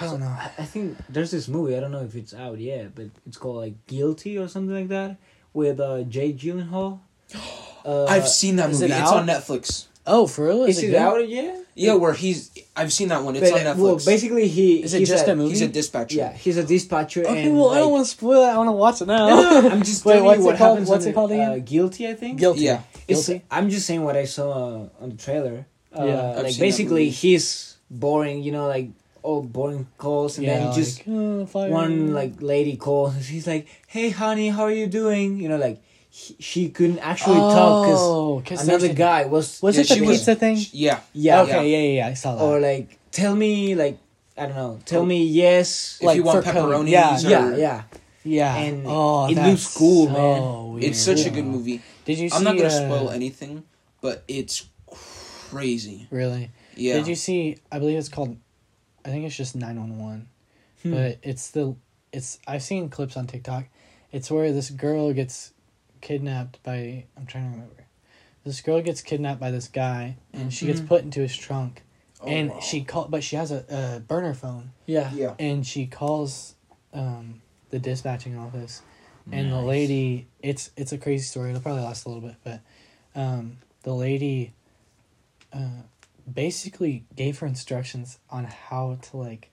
[0.00, 0.26] I don't know.
[0.26, 1.76] I I think there's this movie.
[1.76, 4.88] I don't know if it's out yet, but it's called like Guilty or something like
[4.88, 5.16] that
[5.54, 6.98] with uh, Jake Gyllenhaal.
[7.84, 8.84] Uh, I've seen that movie.
[8.84, 9.16] it It's out?
[9.16, 9.86] on Netflix.
[10.06, 10.64] Oh, for real?
[10.64, 10.96] Is, it it good?
[10.96, 11.64] out yet?
[11.78, 12.50] Yeah, where he's.
[12.76, 13.36] I've seen that one.
[13.36, 13.78] It's But, on uh, Netflix.
[13.78, 15.50] Well, basically, he Is it he's just a movie?
[15.50, 16.16] he's a dispatcher.
[16.16, 17.22] Yeah, he's a dispatcher.
[17.22, 18.48] Okay, and, well, I don't want to spoil it.
[18.48, 19.28] I want to watch it now.
[19.28, 20.86] No, no, I'm just Wait, what's you it what called?
[20.86, 21.52] What's it called again?
[21.52, 22.38] Uh, guilty, I think.
[22.38, 22.60] Guilty.
[22.62, 22.82] Yeah.
[23.06, 23.44] It's, Guilty.
[23.50, 25.66] I'm just saying what I saw uh, on the trailer.
[25.96, 26.30] Uh, Yeah.
[26.30, 27.10] I've like seen that basically, movie.
[27.10, 28.42] he's boring.
[28.42, 28.90] You know, like
[29.22, 31.70] all boring calls, and yeah, then like, just uh, fire.
[31.70, 33.26] one like lady calls.
[33.26, 35.80] He's like, "Hey, honey, how are you doing?" You know, like
[36.18, 40.18] he, she couldn't actually talk because another guy was Was Yeah, it the she was-
[40.18, 40.56] pizza thing?
[40.72, 41.00] Yeah.
[41.12, 42.42] yeah okay, yeah, yeah, yeah, I saw that.
[42.42, 43.98] or like tell me like
[44.36, 44.78] I don't know.
[44.84, 45.98] Tell me yes.
[46.00, 47.18] If Like you want for pepperoni, yeah.
[47.18, 47.82] yeah, yeah.
[48.22, 48.54] Yeah.
[48.56, 50.72] And oh, it that's looks cool, so man.
[50.74, 50.84] weird.
[50.84, 51.82] It's such a good movie.
[52.04, 52.36] Did you see?
[52.36, 53.64] I'm not gonna uh, spoil anything,
[54.00, 54.66] but it's
[55.50, 56.06] crazy.
[56.10, 56.50] Really?
[56.76, 56.94] Yeah.
[56.98, 57.58] Did you see?
[57.72, 58.36] I believe it's called.
[59.04, 60.28] I think it's just nine one one,
[60.82, 60.92] Hmm.
[60.94, 61.74] but it's the.
[62.12, 63.64] It's I've seen clips on TikTok.
[64.12, 65.52] It's where this girl gets
[66.00, 67.04] kidnapped by.
[67.16, 67.86] I'm trying to remember.
[68.44, 70.86] This girl gets kidnapped by this guy, and she gets Mhm.
[70.88, 71.82] put into his trunk,
[72.20, 72.60] Oh, and wow.
[72.60, 73.64] she call, but she has a,
[73.96, 75.12] a burner phone, Yeah.
[75.12, 75.34] Yeah.
[75.38, 76.54] and she calls,
[76.94, 78.80] um, the dispatching office,
[79.30, 80.26] and the lady.
[80.40, 81.50] It's it's a crazy story.
[81.50, 82.60] It'll probably last a little bit, but,
[83.14, 84.54] um, the lady,
[85.52, 85.82] uh,
[86.32, 89.50] basically gave her instructions on how to like,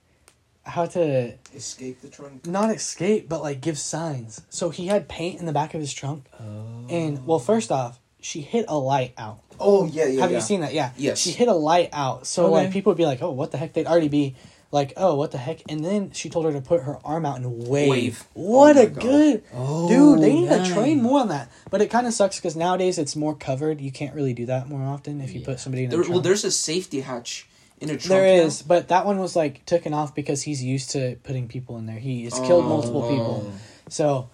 [0.65, 2.45] how to Escape the trunk.
[2.47, 4.41] not escape, but like give signs.
[4.49, 6.86] So he had paint in the back of his trunk, Oh.
[6.89, 9.39] and well, first off, she hit a light out.
[9.60, 10.21] Oh yeah, yeah.
[10.21, 10.38] Have yeah.
[10.38, 10.73] you seen that?
[10.73, 10.91] Yeah.
[10.97, 11.19] Yes.
[11.19, 12.28] She hit a light out.
[12.28, 12.51] So Okay.
[12.54, 14.36] like people would be like, "Oh, what the heck?" They'd already be
[14.71, 17.38] like, "Oh, what the heck?" And then she told her to put her arm out
[17.38, 17.89] and wave.
[17.89, 18.23] Wave.
[18.34, 19.01] What Oh a God.
[19.01, 20.21] good Oh, dude!
[20.21, 20.67] They need nice.
[20.67, 21.49] to train more on that.
[21.69, 23.80] But it kind of sucks because nowadays it's more covered.
[23.80, 25.45] You can't really do that more often if you Yeah.
[25.45, 25.88] put somebody in.
[25.88, 26.23] a There, well, trunk.
[26.23, 27.47] there's a safety hatch
[27.89, 28.10] in a trunk.
[28.10, 28.52] There now.
[28.67, 32.00] but that one was like taken off because he's used to putting people in there.
[32.00, 32.69] He has killed Oh.
[32.69, 33.52] multiple people.
[33.89, 34.30] So,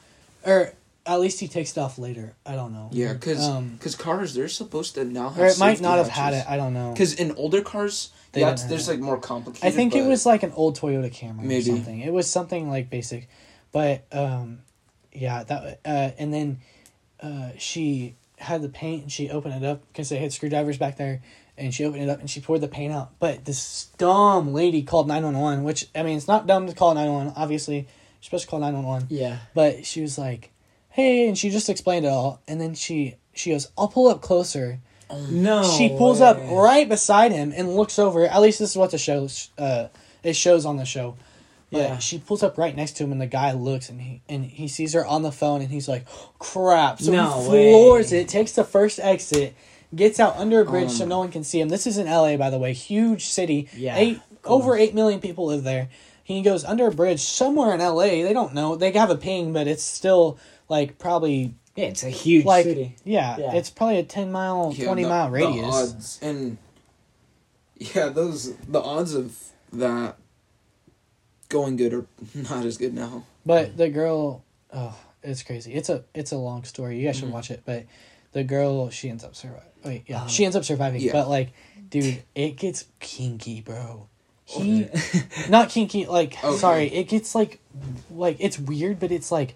[0.46, 0.74] or
[1.06, 2.36] at least he takes it off later.
[2.46, 2.90] I don't know.
[2.92, 5.40] Yeah, because Um, cars they're supposed to now have.
[5.40, 6.46] or it might not have had it.
[6.50, 6.92] I don't know.
[6.92, 8.92] Because in older cars, They yeah, didn't it's- have there's it.
[8.92, 9.68] like more complicated.
[9.68, 11.72] I think it was like an old Toyota Camry Maybe.
[11.72, 12.00] or something.
[12.00, 13.28] It was something like basic,
[13.72, 14.60] but um,
[15.12, 16.60] yeah, that uh, and then
[17.22, 20.98] uh, she had the paint and she opened it up because they had screwdrivers back
[20.98, 21.22] there,
[21.58, 23.12] and she opened it up and she poured the paint out.
[23.20, 26.74] But this dumb lady called nine one one, which I mean, it's not dumb to
[26.74, 27.34] call nine one one.
[27.38, 27.86] Obviously, you're
[28.22, 29.06] supposed to call nine one one.
[29.10, 29.38] Yeah.
[29.54, 30.52] But she was like,
[30.90, 34.22] "Hey," and she just explained it all, and then she she goes, "I'll pull up
[34.22, 34.80] closer."
[35.30, 35.62] No.
[35.78, 38.26] she pulls up right beside him and looks over.
[38.26, 39.88] At least this is what the show uh
[40.24, 41.16] it shows on the show.
[41.70, 41.98] But Yeah.
[42.00, 44.68] she pulls up right next to him, and the guy looks and he and he
[44.70, 46.06] sees her on the phone, and he's like,
[46.40, 48.22] "Crap!" So No he floors way.
[48.22, 49.54] it, takes the first exit,
[49.96, 51.70] gets out under a bridge Oh so no one can see him.
[51.70, 52.38] This is in L.A.
[52.38, 53.68] by the way, huge city.
[53.76, 55.90] Yeah, eight over eight million people live there.
[56.24, 58.24] He goes under a bridge somewhere in L.A.
[58.24, 58.76] They don't know.
[58.76, 60.38] They have a ping, but it's still
[60.70, 62.96] like probably Yeah, it's a huge like city.
[63.04, 63.54] yeah, Yeah.
[63.56, 65.66] it's probably a ten mile, Yeah, twenty the- mile radius.
[65.74, 66.58] odds and
[67.78, 69.38] yeah, those the odds of
[69.74, 70.16] that
[71.50, 73.26] going good are not as good now.
[73.46, 75.74] But the girl, oh, it's crazy.
[75.74, 76.98] It's a it's a long story.
[77.00, 77.34] You guys should Mhm.
[77.34, 77.64] watch it.
[77.66, 77.86] But
[78.34, 79.68] the girl, she ends up surviving.
[79.84, 80.28] Wait, yeah, Oh.
[80.28, 81.02] she ends up surviving.
[81.02, 81.12] Yeah.
[81.14, 81.52] But like,
[81.90, 84.08] dude, it gets kinky, bro.
[84.46, 84.88] He,
[85.50, 86.06] not kinky.
[86.06, 86.58] Like, Okay.
[86.58, 87.60] sorry, it gets like,
[88.12, 89.56] like it's weird, but it's like,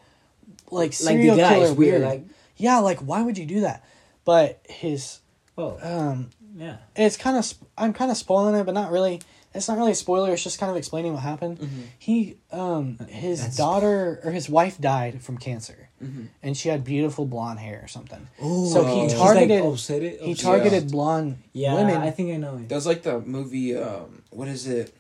[0.72, 1.78] like like serial the killer weird.
[1.78, 2.02] weird.
[2.02, 2.24] Like
[2.58, 3.84] yeah, like why would you do that?
[4.24, 5.20] But his,
[5.58, 6.78] oh um, yeah.
[6.96, 9.22] it's kind of I'm kind of spoiling it, but not really.
[9.54, 10.34] It's not really a spoiler.
[10.34, 11.60] It's just kind of explaining what happened.
[11.60, 11.82] Mm-hmm.
[11.98, 16.24] He, um, his That's- daughter or his wife died from cancer, Mm-hmm.
[16.44, 18.28] and she had beautiful blonde hair or something.
[18.42, 21.98] Oh, So he he's targeted- Like, upset it, He upset- targeted blonde Yeah, women.
[22.02, 22.68] I think I know it.
[22.68, 23.78] That was like the movie.
[23.78, 24.94] Um, what is it?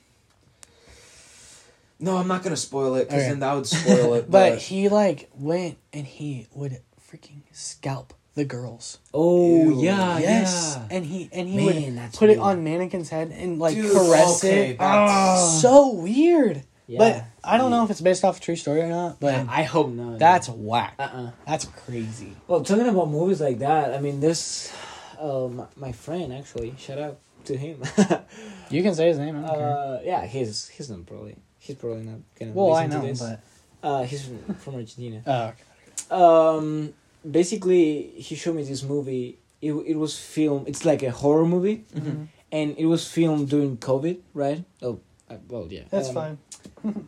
[1.99, 3.29] No, I'm not gonna spoil it because Okay.
[3.29, 4.21] then that would spoil it.
[4.31, 6.81] but but he like went and he would
[7.12, 8.99] freaking scalp the girls.
[9.13, 9.84] Oh Ew.
[9.84, 10.95] yeah, yes, yeah.
[10.97, 13.91] and he and he Man, would that's put it on mannequin's head and like Dude,
[13.93, 14.77] caress okay, it.
[14.79, 16.63] that's- Ah, so weird.
[16.88, 17.00] Yeah.
[17.00, 19.19] But I don't know if it's based off a true story or not.
[19.19, 20.19] But I hope not.
[20.19, 20.95] that's whack.
[21.00, 22.36] uh uh That's crazy.
[22.48, 24.71] Well, talking about movies like that, I mean, this,
[25.19, 27.82] uh, my, my friend actually, shout out to him.
[28.71, 29.36] You can say his name.
[29.38, 29.78] I don't care.
[29.78, 32.52] uh, yeah, he's he's not probably he's probably not gonna.
[32.52, 33.19] Well, I know, this.
[33.21, 33.39] but
[33.84, 35.21] uh, he's from, from Argentina.
[35.28, 35.63] oh, okay.
[36.10, 36.93] Um,
[37.30, 39.38] basically, he showed me this movie.
[39.62, 40.67] It it was filmed.
[40.67, 42.28] It's like a horror movie, Mhm.
[42.52, 44.63] and it was filmed during COVID, right?
[44.82, 45.83] Oh, uh, well, yeah.
[45.89, 46.38] that's Um, fine.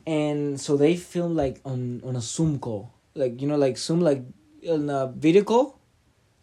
[0.08, 4.02] and so they filmed like on on a Zoom call, like you know, like Zoom,
[4.02, 4.24] like
[4.70, 5.78] on a video call.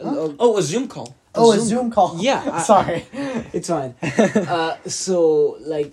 [0.00, 0.08] Huh?
[0.26, 1.14] Uh, oh, a Zoom call.
[1.34, 2.16] Oh, a Zoom- Zoom call.
[2.20, 3.06] Yeah, I- sorry.
[3.52, 3.94] it's fine.
[4.02, 5.92] uh, so like,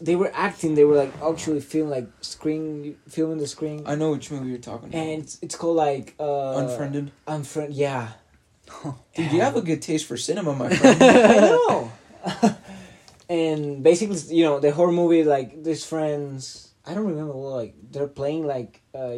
[0.00, 0.74] they were acting.
[0.74, 4.58] They were like actually film like screen filming the screen, I know which movie you're
[4.58, 4.98] talking about.
[5.00, 7.10] and it's, it's called like uh, Unfriended.
[7.26, 7.68] Unfriend.
[7.72, 8.08] Yeah.
[9.14, 11.02] Dude, you have a good taste for cinema, my friend.
[11.02, 11.90] I know.
[13.32, 16.68] And basically, you know, the horror movie like these friends.
[16.84, 19.14] I don't remember what like they're playing like uh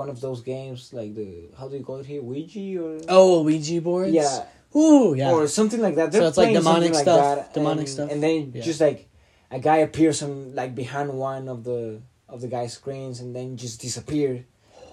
[0.00, 3.42] one of those games like the how do you call it here Ouija or Oh,
[3.46, 4.12] Ouija boards.
[4.12, 4.44] yeah
[4.74, 5.30] Ooh, yeah.
[5.30, 6.12] or something like that.
[6.12, 8.10] So They're it's like demonic stuff, that, demonic and, stuff.
[8.10, 8.62] and then Yeah.
[8.70, 9.06] just like
[9.52, 13.56] a guy appears on like behind one of the of the guy's screens and then
[13.56, 14.42] just disappeared,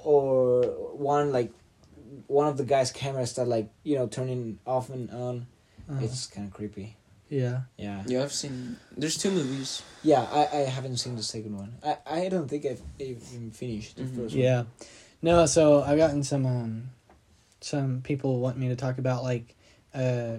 [0.04, 0.62] or
[0.94, 1.50] one like
[2.28, 5.48] one of the guy's cameras start like you know turning off and on.
[5.90, 6.06] Uh-huh.
[6.06, 6.98] It's kind of creepy.
[7.32, 7.62] Yeah.
[7.78, 8.04] Yeah.
[8.06, 8.76] Yeah, I've seen.
[8.96, 9.82] There's two movies.
[10.04, 11.74] Yeah, I, I haven't seen the second one.
[11.82, 14.16] I, I don't think I've even finished the Mhm.
[14.16, 14.44] first one.
[14.44, 14.64] Yeah.
[15.22, 16.90] No, so I've gotten some um
[17.62, 19.56] some people want me to talk about like
[19.96, 20.38] uh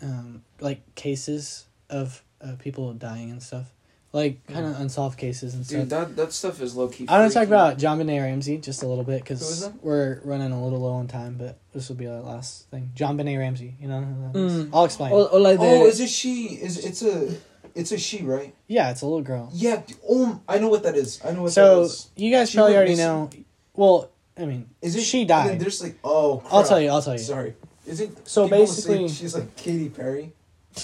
[0.00, 3.70] um like cases of uh, people dying and stuff.
[4.14, 5.80] Like kind of unsolved cases and stuff.
[5.80, 7.04] Dude, that that stuff is low key.
[7.08, 10.62] I want to talk about JonBenét Ramsey just a little bit because we're running a
[10.62, 12.92] little low on time, but this will be our last thing.
[12.94, 14.64] JonBenét Ramsey, you know who that is?
[14.66, 14.70] Mm.
[14.72, 15.10] I'll explain.
[15.10, 16.44] Or, or like the, Oh, is it she?
[16.46, 17.34] Is it's a
[17.74, 18.54] it's a she, right?
[18.68, 19.50] yeah, it's a little girl.
[19.52, 19.82] Yeah.
[20.08, 21.20] Oh, I know what that is.
[21.24, 23.04] I know what that So you guys She probably already missing.
[23.06, 23.30] know.
[23.74, 25.60] Well, I mean, Is it she and then died.
[25.60, 26.40] There's like oh.
[26.52, 26.90] I'll tell you.
[26.90, 27.18] I'll tell you.
[27.18, 27.54] Sorry.
[27.84, 30.32] Is it So people say basically- she's like Katy Perry?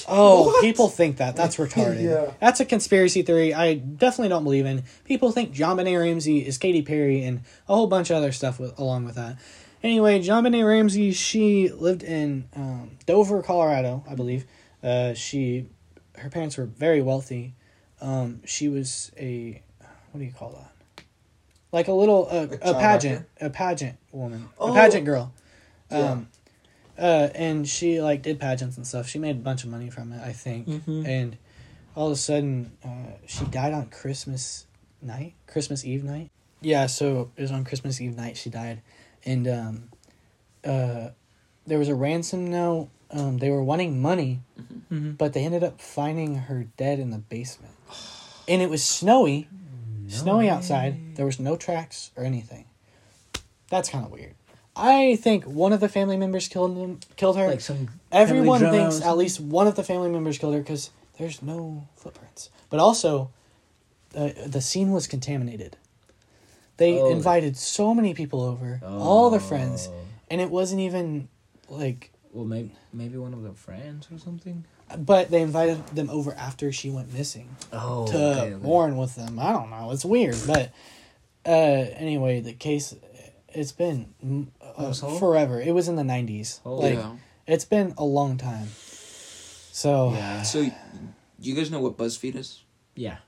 [0.09, 0.62] Oh, What?
[0.62, 1.36] people think that.
[1.36, 2.03] That's retarded.
[2.03, 2.32] Yeah.
[2.41, 4.84] That's a conspiracy theory I definitely don't believe in.
[5.05, 8.78] People think JonBenét Ramsey is Katy Perry and a whole bunch of other stuff with,
[8.78, 9.38] along with that.
[9.82, 14.45] Anyway, JonBenét Ramsey, she lived in um, Dover, Colorado, I believe.
[14.82, 15.66] Uh, she,
[16.18, 17.55] her parents were very wealthy.
[18.01, 19.62] Um, she was a,
[20.12, 21.05] what do you call that?
[21.72, 24.72] Like a little, uh, A a pageant, a pageant woman, Oh.
[24.72, 25.32] a pageant girl.
[25.91, 26.20] Yeah.
[26.99, 29.09] Uh, and she like did pageants and stuff.
[29.09, 30.66] She made a bunch of money from it, I think.
[30.68, 31.07] Mhm.
[31.07, 31.36] And
[31.97, 34.66] all of a sudden, uh, she died on Christmas
[35.03, 36.30] night, Christmas Eve night.
[36.61, 38.82] Yeah, so it was on Christmas Eve night she died,
[39.24, 39.88] and um,
[40.64, 41.09] uh,
[41.66, 42.91] there was a ransom note.
[43.11, 44.41] Um, they were wanting money,
[44.93, 45.16] Mhm.
[45.18, 47.74] but they ended up finding her dead in the basement,
[48.47, 49.49] and it was snowy,
[50.09, 51.16] snowy outside.
[51.16, 52.66] There was no tracks or anything.
[53.70, 54.34] That's kind of weird.
[54.81, 57.47] I think one of the family members killed them, killed her.
[57.47, 61.43] like some Everyone thinks at least one of the family members killed her because there's
[61.43, 62.49] no footprints.
[62.70, 63.31] But also,
[64.16, 65.76] uh, the scene was contaminated.
[66.78, 67.11] They Oh.
[67.11, 69.95] invited so many people over, all their friends, Oh.
[70.31, 71.28] and it wasn't even
[71.68, 72.11] like.
[72.33, 74.64] Well, maybe maybe one of their friends or something.
[74.97, 79.39] But they invited them over after she went missing Oh, to mourn with them.
[79.39, 79.91] I don't know.
[79.93, 80.72] It's weird, but
[81.47, 82.95] uh, anyway, the case
[83.53, 84.12] it's been
[84.76, 85.61] uh, forever.
[85.61, 86.61] It was in the nineties.
[86.64, 87.16] Like yeah.
[87.46, 88.68] it's been a long time.
[89.72, 90.42] So Yeah.
[90.42, 90.70] So,
[91.40, 92.62] you guys know what BuzzFeed is?
[92.94, 93.18] Yeah.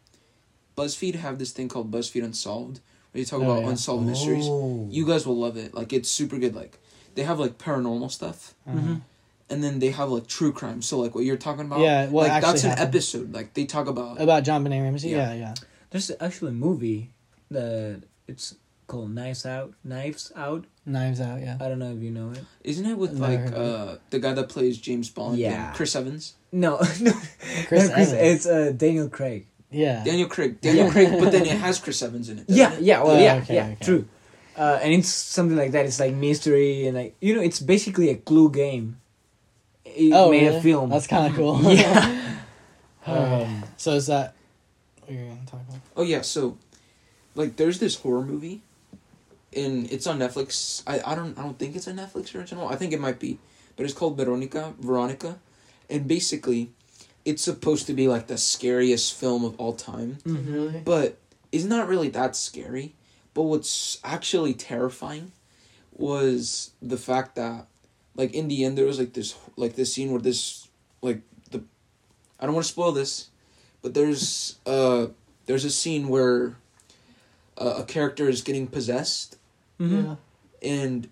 [0.77, 2.81] BuzzFeed have this thing called BuzzFeed Unsolved,
[3.13, 3.69] where you talk Oh, about yeah.
[3.71, 4.45] unsolved mysteries.
[4.49, 4.87] Oh.
[4.91, 5.75] You guys will love it.
[5.75, 6.55] Like it's super good.
[6.55, 6.79] Like
[7.15, 9.01] they have like paranormal stuff, uh, Mhm.
[9.51, 10.83] and then they have like true crime.
[10.83, 11.81] So like what you're talking about.
[11.81, 12.95] Yeah, what like that's actually an happened.
[12.95, 13.33] episode.
[13.35, 14.21] Like they talk about.
[14.21, 15.11] about John Benet Ramsey.
[15.11, 15.33] Yeah.
[15.33, 15.55] Yeah, yeah.
[15.91, 17.11] There's actually a movie
[17.51, 18.55] that it's
[18.93, 19.73] called Knives Out.
[19.83, 20.65] Knives Out.
[20.87, 21.41] Knives Out.
[21.41, 21.57] Yeah.
[21.61, 22.45] I don't know if you know it.
[22.63, 25.39] Isn't it with I've never like heard of uh the guy that plays James Bond?
[25.39, 25.69] Yeah.
[25.69, 26.35] and Chris Evans.
[26.53, 27.13] No, no,
[27.67, 28.13] Chris not Chris Evans.
[28.13, 29.47] It's uh, Daniel Craig.
[29.71, 30.05] Yeah.
[30.05, 30.61] Daniel Craig.
[30.61, 30.93] Daniel Yeah.
[30.93, 31.09] Craig.
[31.19, 32.45] But then it has Chris Evans in it.
[32.49, 32.83] Yeah, it?
[32.83, 33.77] yeah, well, Yeah, yeah, okay, yeah, okay.
[33.85, 34.05] true.
[34.55, 35.87] Uh, and it's something like that.
[35.87, 38.99] It's like mystery and like you know, it's basically a clue game.
[39.87, 40.57] It Oh, made really?
[40.57, 40.91] a film.
[40.91, 41.57] That's kind of cool.
[41.73, 42.37] yeah.
[43.07, 44.35] Um, So is that
[45.01, 45.81] what you're gonna talk about?
[45.97, 46.59] Oh yeah, so
[47.35, 48.61] like there's this horror movie
[49.55, 50.83] and it's on Netflix.
[50.87, 52.69] I, I don't I don't think it's a Netflix original.
[52.69, 53.39] I think it might be.
[53.77, 55.39] But it's called Veronica Veronica.
[55.89, 56.71] And basically
[57.25, 60.19] it's supposed to be like the scariest film of all time.
[60.25, 60.81] Really?
[60.85, 61.19] But
[61.51, 62.95] it's not really that scary.
[63.35, 65.33] But what's actually terrifying
[65.93, 67.67] was the fact that
[68.15, 70.69] like in the end there was like this like this scene where this
[71.01, 71.63] like the
[72.41, 73.29] I don't want to spoil this,
[73.81, 75.07] but there's uh
[75.47, 76.57] there's a scene where
[77.59, 79.37] uh, a character is getting possessed
[79.83, 80.17] mhm.
[80.63, 81.09] and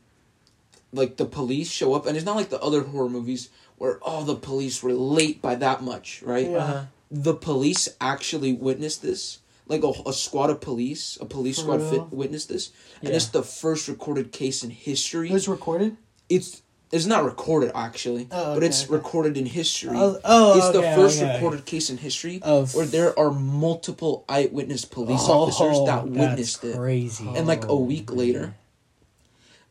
[0.92, 3.48] like the police show up and it's not like the other horror movies
[3.78, 6.50] where oh the police were late by that much, right?
[6.50, 6.56] Yeah.
[6.58, 6.84] Uh-huh.
[7.10, 9.38] the police actually witnessed this.
[9.66, 11.90] Like a, a squad of police, a police For squad real?
[11.90, 15.30] fit, witnessed this, and it's the first recorded case in history.
[15.30, 15.96] It was recorded.
[16.28, 16.62] It's
[16.92, 18.92] it's not recorded actually, Oh, but it's okay.
[18.94, 19.96] recorded in history.
[19.96, 21.34] Oh, oh it's the first okay.
[21.34, 26.18] recorded case in history of where there are multiple eyewitness police Oh, officers that that's
[26.28, 26.76] witnessed it.
[26.76, 27.28] Crazy.
[27.36, 28.18] And like a week man.
[28.18, 28.54] later,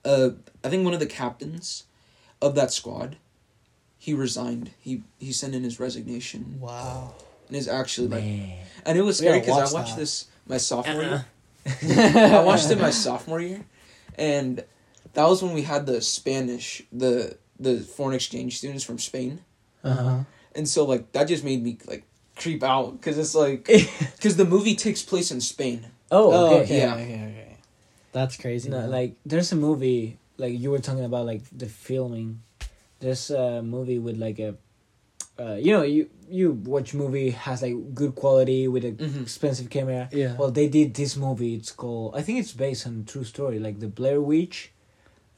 [0.06, 0.30] uh,
[0.64, 1.84] I think one of the captains
[2.42, 3.18] of that squad,
[3.98, 4.72] he resigned.
[4.80, 7.14] He he sent in his resignation, Wow.
[7.48, 8.58] and is actually like Man.
[8.86, 10.00] And it was scary because watch I watched that.
[10.02, 11.24] this my sophomore Uh-uh.
[11.82, 12.36] year.
[12.40, 13.66] I watched it my sophomore year,
[14.18, 14.64] and
[15.14, 19.42] that was when we had the Spanish, the the foreign exchange students from Spain,
[19.84, 20.20] Uh huh.
[20.56, 22.04] and so like that just made me like
[22.36, 23.66] creep out because it's like
[24.16, 25.86] because the movie takes place in Spain.
[26.12, 26.64] Oh, Oh, okay.
[26.64, 26.94] okay, yeah.
[26.94, 27.58] okay, okay.
[28.12, 28.70] That's crazy.
[28.70, 32.42] No, like there's a movie like you were talking about like the filming.
[33.00, 34.56] There's a movie with like a,
[35.40, 39.22] uh, you know, you you watch movie has like good quality with an Mhm.
[39.24, 40.10] expensive camera.
[40.12, 40.36] yeah.
[40.38, 41.56] Well, they did this movie.
[41.56, 44.72] It's called I think it's based on true story, like the Blair Witch.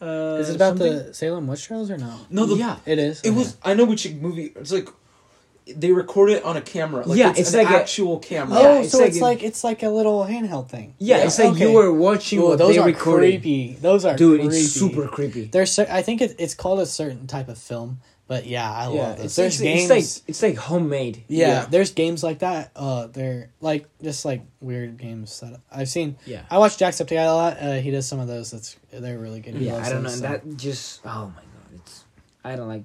[0.02, 0.94] Uh, is it about something.
[1.08, 2.18] the Salem witch trials or no?
[2.30, 2.78] No, the, yeah.
[2.86, 3.22] It is.
[3.22, 3.58] it was.
[3.64, 4.52] I know which movie.
[4.56, 4.90] It's like
[5.78, 7.06] they record it on a camera.
[7.06, 8.58] Like Yeah, it's, it's an like a- actual camera.
[8.58, 10.96] Oh, Yeah, it's so like it's a- like it's like a little handheld thing.
[10.98, 11.70] Yeah, Yeah, it's like okay.
[11.70, 13.30] you were watching Ooh, what those they are recorded.
[13.42, 13.74] creepy.
[13.80, 14.58] Those are Dude, creepy.
[14.58, 15.46] it's super creepy.
[15.46, 18.00] There's, cer- I think it, it's called a certain type of film,
[18.32, 19.26] but yeah, I Yeah, love those.
[19.26, 19.82] it's, There's it's, games.
[19.92, 21.24] it's like it's like homemade.
[21.28, 21.66] yeah, Yeah.
[21.70, 22.72] there's games like that.
[22.78, 26.16] Uh, they're like just like weird games that I've seen.
[26.26, 26.44] Yeah.
[26.50, 27.58] I watch Jacksepticeye a lot.
[27.60, 28.52] Uh, he does some of those.
[28.52, 29.56] That's they're really good.
[29.56, 30.10] Yeah, I don't know.
[30.10, 32.06] so- that just oh my god, it's
[32.46, 32.84] I don't like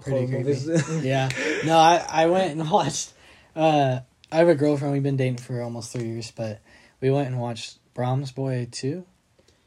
[0.00, 0.44] Pretty creepy.
[0.44, 0.64] movies.
[1.04, 1.28] yeah.
[1.66, 3.12] No, I I went and watched.
[3.54, 4.00] Uh,
[4.32, 4.94] I have a girlfriend.
[4.94, 6.60] We've been dating for almost three years, but
[7.02, 9.04] we went and watched Brahms Boy two,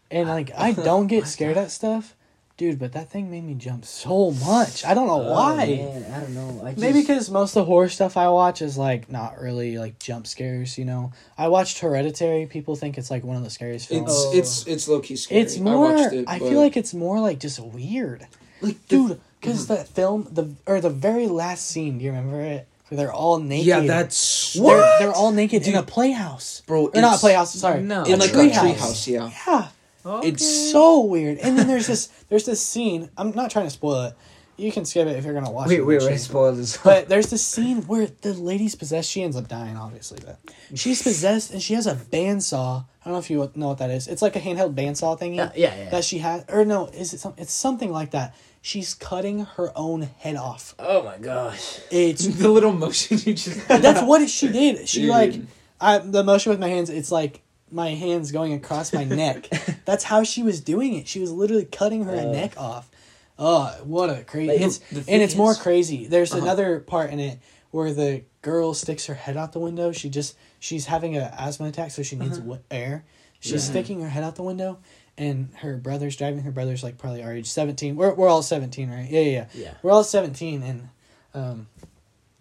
[0.09, 2.15] and like I don't get scared at stuff,
[2.59, 2.77] dude.
[2.77, 4.85] But that thing made me jump so much.
[4.85, 5.65] I don't know Oh, why.
[5.65, 6.61] man, I don't know.
[6.63, 9.79] I just, Maybe because most of the horror stuff I watch is like not really
[9.79, 10.77] like jump scares.
[10.77, 12.45] You know, I watched Hereditary.
[12.45, 14.11] People think it's like one of the scariest films.
[14.11, 14.37] It's Oh.
[14.37, 15.41] it's it's low key scary.
[15.41, 15.87] it's more.
[15.87, 18.27] I, I, watched it, but- feel like it's more like just weird,
[18.61, 19.19] like dude.
[19.41, 19.67] Because mhm.
[19.69, 21.97] that film, the or the very last scene.
[21.97, 22.67] Do you remember it?
[22.89, 23.67] Where they're all naked.
[23.67, 26.61] yeah, that's They're, they're all naked in a playhouse.
[26.67, 26.87] bro.
[26.87, 27.53] Or not a playhouse.
[27.53, 28.03] Sorry, No.
[28.03, 28.79] in a like tree a tree house.
[28.79, 29.07] house.
[29.07, 29.67] Yeah, Yeah,
[30.05, 30.29] Okay.
[30.29, 31.37] it's so weird.
[31.39, 32.07] And then there's this.
[32.29, 33.09] There's this scene.
[33.17, 34.13] I'm not trying to spoil it.
[34.55, 35.81] You can skip it if you're gonna watch we it.
[35.81, 36.03] eventually.
[36.03, 36.77] already spoiled this.
[36.77, 39.09] But there's this scene where the lady's possessed.
[39.09, 40.37] She ends up dying, obviously, but
[40.75, 42.83] she's possessed and she has a bandsaw.
[42.83, 44.07] I don't know if you know what that is.
[44.07, 45.89] It's like a handheld bandsaw thingy yeah, yeah, yeah.
[45.89, 46.43] that she has.
[46.49, 47.41] Or no, is it something?
[47.41, 48.35] It's something like that.
[48.61, 50.75] She's cutting her own head off.
[50.77, 51.79] oh my gosh.
[51.89, 53.65] It's the little motion you just.
[53.67, 54.87] that's what she did.
[54.87, 55.09] She Dude.
[55.09, 55.33] like
[55.81, 56.89] I the motion with my hands.
[56.89, 57.41] It's like
[57.71, 59.49] my hands going across my neck.
[59.85, 61.07] That's how she was doing it.
[61.07, 62.25] She was literally cutting her Uh.
[62.31, 62.89] neck off.
[63.37, 64.51] Oh, what a crazy!
[64.51, 66.07] Like, it's and it's more crazy.
[66.07, 66.41] There's Uh-huh.
[66.43, 67.39] another part in it
[67.71, 69.91] where the girl sticks her head out the window.
[69.93, 72.47] She just she's having an asthma attack, so she needs Uh-huh.
[72.47, 73.05] w- air.
[73.39, 73.71] She's Yeah.
[73.71, 74.79] sticking her head out the window,
[75.17, 76.41] and her brother's driving.
[76.41, 77.95] Her brother's like probably our age, seventeen.
[77.95, 79.09] We're we're all seventeen, right?
[79.09, 79.45] Yeah, yeah, yeah.
[79.53, 79.73] Yeah.
[79.83, 80.89] We're all seventeen, and
[81.33, 81.67] um,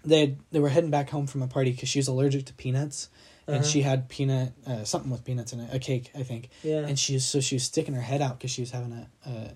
[0.05, 3.09] they they were heading back home from a party because she was allergic to peanuts,
[3.49, 3.65] and Uh-huh.
[3.65, 6.51] she had peanut uh, something with peanuts in it, a cake, I think.
[6.63, 6.87] Yeah.
[6.87, 9.09] And she was so she was sticking her head out because she was having a
[9.29, 9.49] uh,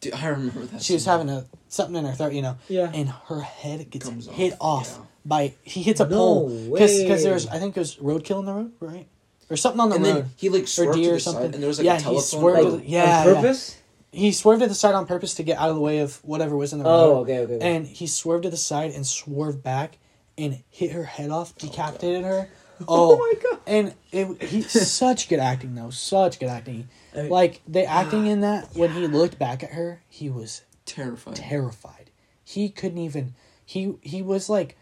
[0.00, 0.82] Dude, I remember that.
[0.82, 2.90] she was having a something in her throat, you know, yeah.
[2.92, 5.04] and her head gets Comes hit off, off, yeah.
[5.24, 7.16] by he hits a No pole because way.
[7.22, 9.06] there's I think there's roadkill in the road, right,
[9.48, 10.14] or something on the and road.
[10.24, 11.44] then he like swerved to deer the or something.
[11.46, 12.40] side, and there was like Yeah, a he telephone.
[12.40, 12.70] swerved pole.
[12.72, 13.34] to the- yeah, on yeah.
[13.34, 13.76] purpose.
[14.12, 16.56] he swerved to the side on purpose to get out of the way of whatever
[16.56, 16.90] was in the road.
[16.90, 17.54] Oh, okay, okay.
[17.54, 17.76] okay.
[17.76, 19.96] and he swerved to the side and swerved back
[20.36, 22.48] and hit her head off, decapitated her.
[22.88, 23.60] Oh, oh, my God.
[23.66, 26.88] And it he such good acting though, such good acting.
[27.16, 31.36] I- Like the acting in that when he looked back at her, he was terrified.
[31.36, 32.10] terrified.
[32.44, 34.76] He couldn't even he he was like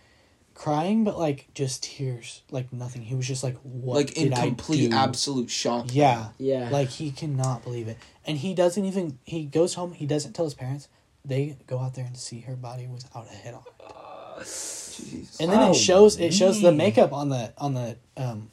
[0.54, 3.02] crying but like just tears, like nothing.
[3.02, 4.96] He was just like what like in did I complete do?
[4.96, 5.86] absolute shock.
[5.92, 6.28] Yeah.
[6.38, 6.68] Yeah.
[6.70, 7.96] Like he cannot believe it.
[8.26, 10.88] And he doesn't even he goes home, he doesn't tell his parents.
[11.24, 13.94] They go out there and see her body without a head on it.
[14.40, 15.40] Jeez.
[15.40, 18.50] And then Oh, it shows it shows the makeup on the on the um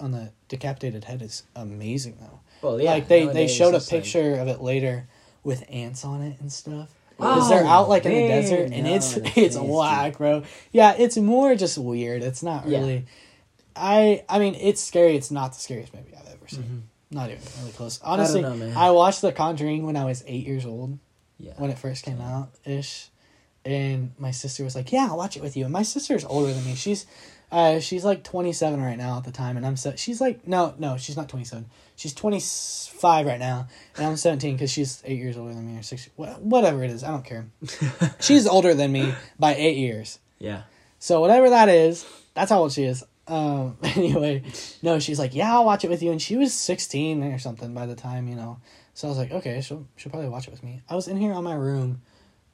[0.00, 2.40] on the decapitated head is amazing though.
[2.62, 2.92] well, yeah.
[2.92, 5.06] like they they showed a it's like- picture of it later
[5.42, 6.88] with ants on it and stuff.
[7.20, 9.58] Oh, Because they're out like in the desert and no, it's it's nasty.
[9.60, 10.42] whack, bro.
[10.72, 12.22] Yeah, it's more just weird.
[12.22, 12.78] It's not Yeah.
[12.80, 13.04] really.
[13.76, 15.16] I I mean it's scary.
[15.16, 16.62] It's not the scariest movie I've ever seen.
[16.62, 16.80] Mhm.
[17.14, 18.00] Not even really close.
[18.02, 18.72] Honestly, know.
[18.76, 20.98] I watched The Conjuring when I was eight years old
[21.38, 21.52] Yeah.
[21.58, 23.10] when it first came out ish,
[23.64, 26.52] and my sister was like, "Yeah, I'll watch it with you." And my sister's older
[26.52, 26.74] than me.
[26.74, 27.06] She's,
[27.50, 30.46] uh, she's like twenty seven right now at the time, and I'm so she's like
[30.46, 31.66] no no she's not twenty seven.
[31.96, 35.78] She's twenty five right now, and I'm seventeen because she's eight years older than me
[35.78, 37.04] or six wha- whatever it is.
[37.04, 37.46] I don't care.
[38.20, 40.18] she's older than me by eight years.
[40.38, 40.62] Yeah.
[40.98, 42.04] So whatever that is,
[42.34, 43.04] that's how old she is.
[43.28, 43.76] Um.
[43.96, 44.42] Anyway,
[44.82, 47.72] no, she's like, yeah, I'll watch it with you, and she was sixteen or something
[47.72, 48.58] by the time, you know.
[48.94, 50.82] So I was like, okay, she'll she'll probably watch it with me.
[50.90, 52.02] I was in here on my room.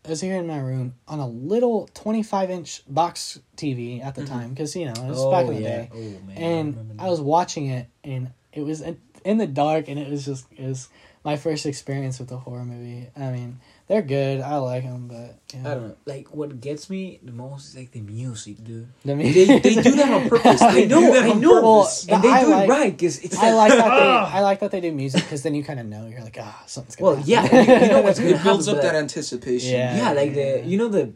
[0.04, 4.14] I was here in my room on a little twenty five inch box TV at
[4.14, 4.32] the mm-hmm.
[4.32, 6.36] time because you know it was oh, back in the day, Oh man.
[6.36, 10.10] and remember I was watching it, and it was in, in the dark, and it
[10.10, 10.88] was just it was
[11.24, 13.08] my first experience with a horror movie.
[13.14, 13.60] I mean,
[13.90, 14.38] they're good.
[14.40, 15.66] I like them, but yeah.
[15.68, 15.96] I don't know.
[16.06, 18.86] Like what gets me the most is like the music, dude.
[19.04, 20.60] I mean, They, they do that on purpose.
[20.60, 22.06] They I know, do that I on know, purpose.
[22.08, 23.36] and they I do like- it right because it's.
[23.36, 24.30] I like that they Ah!
[24.32, 26.62] I like that they do music because then you kind of know you're like ah
[26.70, 27.28] something's gonna Well, happen.
[27.66, 29.72] yeah, you, you know what's gonna It builds happen, up but- that anticipation.
[29.74, 29.96] Yeah.
[29.96, 31.12] yeah, like the you know the,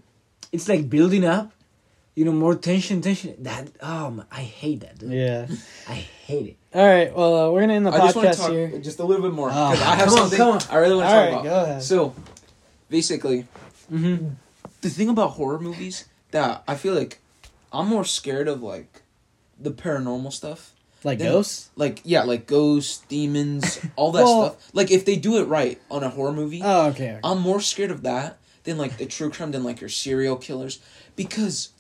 [0.51, 1.53] it's like building up.
[2.17, 3.35] You know, more tension, tension.
[3.43, 4.99] That oh, my, I hate that.
[5.01, 5.11] Dude.
[5.11, 5.47] yeah.
[5.89, 6.57] I hate it.
[6.73, 7.11] All right.
[7.13, 8.79] Well, uh, we're gonna end the I just podcast talk here.
[8.79, 10.61] just a little bit more Oh, I have come on, come on.
[10.71, 11.43] I really want to talk right, about.
[11.45, 11.83] go ahead.
[11.83, 12.15] So,
[12.99, 13.47] basically,
[13.93, 14.29] Mm-hmm.
[14.81, 17.19] the thing about horror movies that I feel like
[17.73, 19.03] I'm more scared of like
[19.61, 20.73] the paranormal stuff.
[21.03, 21.71] Like then- ghosts.
[21.77, 24.71] Like yeah, like ghosts, demons, all that Well- stuff.
[24.73, 27.11] Like if they do it right on a horror movie, Oh, okay.
[27.11, 27.21] okay.
[27.25, 30.79] I'm more scared of that than like the true crime than like your serial killers
[31.17, 31.71] because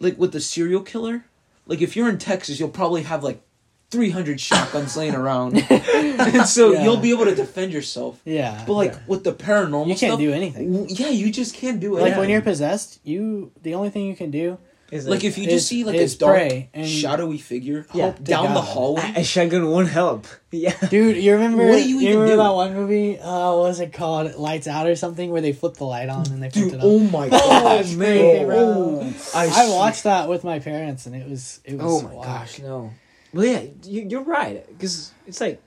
[0.00, 1.24] like with the serial killer,
[1.66, 3.42] like if you're in Texas, you'll probably have like
[3.90, 6.82] 300 shotguns laying around, and so Yeah.
[6.84, 8.20] you'll be able to defend yourself.
[8.24, 8.64] Yeah.
[8.66, 8.98] But like Yeah.
[9.06, 10.72] with the paranormal, you can't stuff, do anything.
[10.72, 12.00] w- Yeah, you just can't do it.
[12.02, 14.58] Like when you're possessed, you the only thing you can do
[14.90, 18.12] is like if you just see like a dark, pray and- shadowy figure Yeah.
[18.22, 19.12] down the hallway.
[19.16, 20.26] a shotgun won't help.
[20.52, 20.74] Yeah.
[20.90, 21.66] Dude, you remember?
[21.66, 22.36] What do you even remember do?
[22.42, 23.18] that one movie?
[23.20, 24.34] Uh, what was it called?
[24.36, 26.80] Lights Out or something, where they flip the light on and they flip Dude, it
[26.82, 27.10] oh up.
[27.12, 28.96] my Oh, gosh, man, bro.
[29.00, 29.12] bro.
[29.34, 31.84] I, I watched that with my parents, and it was it was.
[31.84, 32.26] Oh my whack.
[32.26, 32.90] gosh, no.
[33.36, 34.66] Well, yeah, you, you're right.
[34.68, 35.62] Because it's like,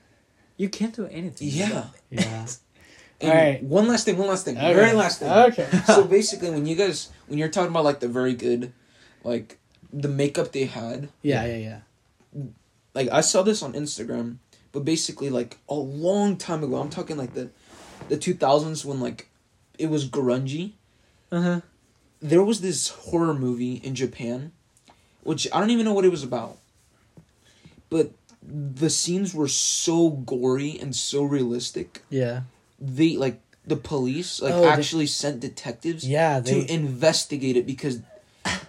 [0.56, 1.48] you can't do anything.
[1.48, 1.86] Yeah.
[2.10, 2.46] Yeah.
[3.22, 3.62] And Alright.
[3.62, 4.16] One last thing.
[4.16, 4.56] One last thing.
[4.56, 4.72] Okay.
[4.72, 5.30] Very last thing.
[5.30, 5.68] Okay.
[5.86, 8.72] so basically, when you guys when you're talking about like the very good,
[9.24, 9.58] like
[9.92, 11.56] the makeup they had, Yeah, yeah,
[12.34, 12.42] yeah.
[12.94, 14.36] like I saw this on Instagram,
[14.72, 17.50] but basically like a long time ago, I'm talking like the
[18.08, 19.28] the 2000s when like
[19.78, 20.72] it was grungy.
[21.30, 21.60] Uh huh.
[22.20, 24.52] There was this horror movie in Japan,
[25.24, 26.56] which I don't even know what it was about.
[27.90, 28.12] But
[28.42, 32.02] the scenes were so gory and so realistic.
[32.08, 32.42] Yeah.
[32.80, 36.64] They like the police like Oh, they- actually sent detectives Yeah, they.
[36.64, 38.00] to investigate it because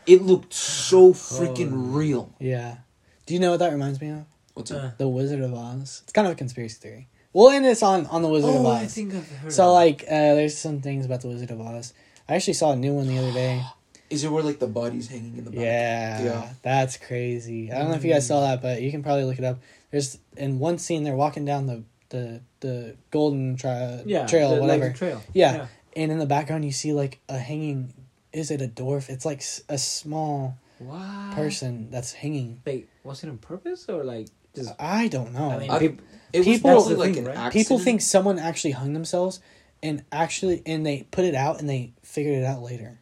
[0.06, 1.76] it looked so freaking Oh.
[1.98, 2.34] real.
[2.40, 2.78] yeah.
[3.26, 4.26] Do you know what that reminds me of?
[4.56, 4.98] What's Uh, up?
[4.98, 6.02] The Wizard of Oz.
[6.04, 7.08] It's kind of a conspiracy theory.
[7.32, 8.82] We'll end this on on the Wizard of Oh, Oz.
[8.84, 9.54] I think I've heard.
[9.54, 11.94] So like, uh, there's some things about the Wizard of Oz.
[12.28, 13.64] I actually saw a new one the other day.
[14.12, 15.60] Is it where like the body's hanging in the back?
[15.62, 16.54] Yeah, Yeah.
[16.62, 17.72] that's crazy.
[17.72, 19.60] I don't know if you guys saw that, but you can probably look it up.
[19.90, 24.62] There's in one scene they're walking down the the the golden tra- yeah, trail, the-
[24.62, 25.22] whatever, the trail.
[25.34, 25.68] Yeah.
[25.96, 27.94] and in the background you see like a hanging.
[28.34, 29.10] Is it a dwarf?
[29.10, 31.32] It's like a small Wow.
[31.36, 32.62] person that's hanging.
[32.66, 34.74] Wait, was it on purpose or like just?
[34.80, 35.52] I don't know.
[35.52, 36.02] I mean, I- peop-
[36.34, 37.38] It was People- probably That's the like thing, an right?
[37.38, 37.54] accident.
[37.68, 39.42] People think someone actually hung themselves,
[39.84, 43.00] and actually, and they put it out and they figured it out later.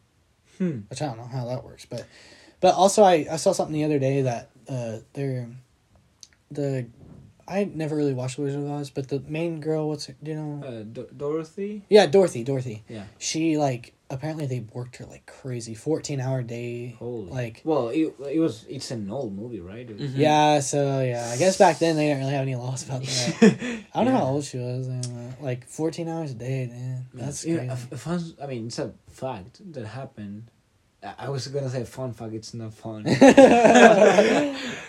[0.60, 0.80] Hmm.
[0.88, 2.06] which I don't know how that works, but
[2.60, 5.48] but also I, I saw something the other day that uh they're
[6.52, 6.86] the
[7.48, 10.30] I never really watched The Wizard of Oz, but the main girl, what's her, do
[10.30, 10.64] you know?
[10.64, 11.82] Uh, Do- Dorothy.
[11.88, 12.84] yeah, Dorothy, Dorothy.
[12.88, 13.06] Yeah.
[13.18, 16.96] She like apparently they worked her like crazy, fourteen hour day.
[16.98, 17.30] Holy.
[17.30, 18.64] Like Well, it, it was.
[18.68, 19.88] It's an old movie, right?
[19.88, 20.18] It was- Mhm.
[20.18, 23.80] yeah, so yeah, I guess back then they didn't really have any laws about that.
[23.94, 24.86] I don't know how old she was.
[24.88, 27.06] and, uh, like fourteen hours a day, man.
[27.14, 27.70] That's Yeah, crazy.
[27.70, 28.34] a, a fun.
[28.42, 30.50] I mean, it's a fact that happened.
[31.02, 32.34] I- I was gonna say fun fact.
[32.34, 33.04] It's not fun.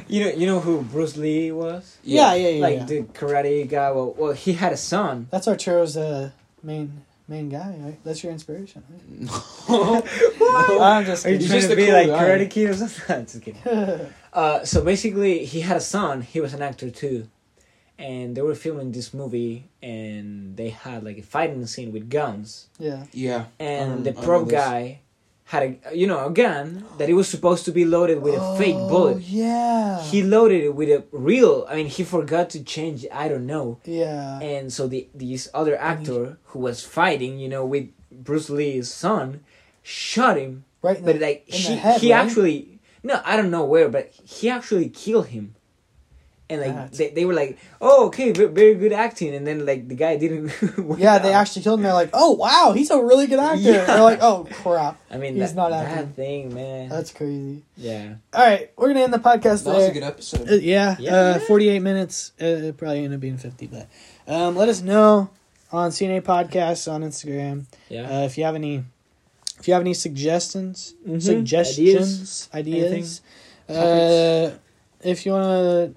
[0.08, 1.98] you know, you know who Bruce Lee was?
[2.04, 2.62] yeah, yeah, yeah.
[2.62, 2.86] like yeah.
[2.86, 3.92] the karate guy.
[3.92, 5.28] Well, well, he had a son.
[5.32, 6.32] That's Arturo's uh,
[6.64, 7.72] main main guy.
[7.80, 8.00] Right?
[8.04, 8.84] That's your inspiration.
[8.90, 9.32] Right?
[9.72, 10.82] What?
[10.82, 12.20] I'm just Are you trying just to be cool like guy.
[12.24, 13.26] Karate Kid or something?
[13.32, 13.62] Just kidding.
[14.34, 16.22] Uh, so basically, he had a son.
[16.22, 17.28] He was an actor too,
[18.00, 22.68] and they were filming this movie, and they had like a fighting scene with guns,
[22.80, 23.04] yeah.
[23.12, 23.48] Yeah.
[23.60, 25.01] and Um, the prop guy
[25.52, 28.58] had a you know a gun that it was supposed to be loaded with a
[28.58, 29.18] fake oh, bullet.
[29.18, 30.02] Oh, Yeah.
[30.02, 31.66] He loaded it with a real.
[31.68, 33.06] I mean, he forgot to change.
[33.12, 33.80] I don't know.
[33.84, 34.40] yeah.
[34.40, 39.44] And so the this other actor who was fighting, you know, with Bruce Lee's son,
[39.84, 41.04] shot him right.
[41.04, 42.24] But the, like she, head, he right?
[42.24, 45.56] actually no i don't know where but he actually killed him
[46.52, 49.66] and like That's- they, they were like oh okay ve- very good acting and then
[49.66, 51.42] like the guy didn't went yeah, they out.
[51.42, 51.84] actually killed him.
[51.84, 53.62] They're like, oh wow, he's a really good actor.
[53.62, 53.86] Yeah.
[53.86, 56.14] They're like, oh crap, i mean he's that, not that acting.
[56.14, 57.64] thing man that's crazy.
[57.78, 60.50] yeah All right, we're gonna end the podcast That was a good episode.
[60.50, 61.48] Uh, yeah, Yeah, uh, yeah.
[61.48, 62.32] 48 minutes.
[62.42, 63.88] Uh, it probably end up being 50, but
[64.28, 65.30] um, let us know
[65.72, 68.84] on CNA Podcasts on Instagram yeah uh, if you have any.
[69.60, 71.22] If you have any suggestions, Mhm.
[71.22, 73.22] suggestions, ideas,
[73.70, 74.52] uh,
[75.04, 75.46] if you want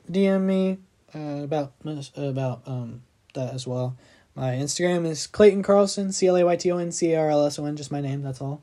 [0.06, 0.78] to DM me
[1.14, 1.72] uh, about
[2.16, 3.02] about um,
[3.34, 3.96] that as well,
[4.34, 7.30] my Instagram is Clayton Carlson, C L A Y T O N C A R
[7.30, 8.22] L S O N, just my name.
[8.22, 8.62] That's all.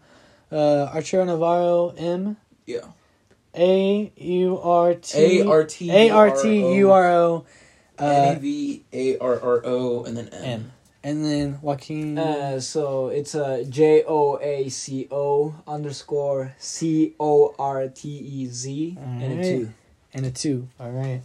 [0.52, 2.80] Uh, Arturo Navarro, M Yeah.
[3.56, 7.46] A U R T A R T A R T U R O
[8.00, 10.44] N uh, A V A R R O and then M.
[10.44, 10.72] M,
[11.04, 12.18] and then Joaquin.
[12.18, 18.48] uh, so it's a J O A C O underscore C O R T E
[18.48, 19.74] Z and a two.
[20.14, 20.68] And a two.
[20.80, 21.22] All right.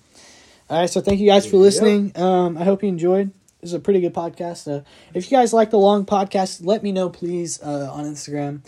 [0.70, 0.90] All right.
[0.90, 2.12] So thank you guys for listening.
[2.16, 3.30] Um, I hope you enjoyed.
[3.60, 4.70] This is a pretty good podcast.
[4.72, 4.84] Uh,
[5.14, 8.60] if you guys like the long podcast, let me know please uh, on Instagram.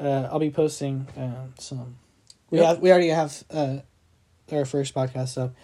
[0.00, 1.96] Uh, I'll be posting um, some.
[2.50, 2.66] We Yep.
[2.66, 3.78] have we already have uh,
[4.50, 5.54] our first podcast up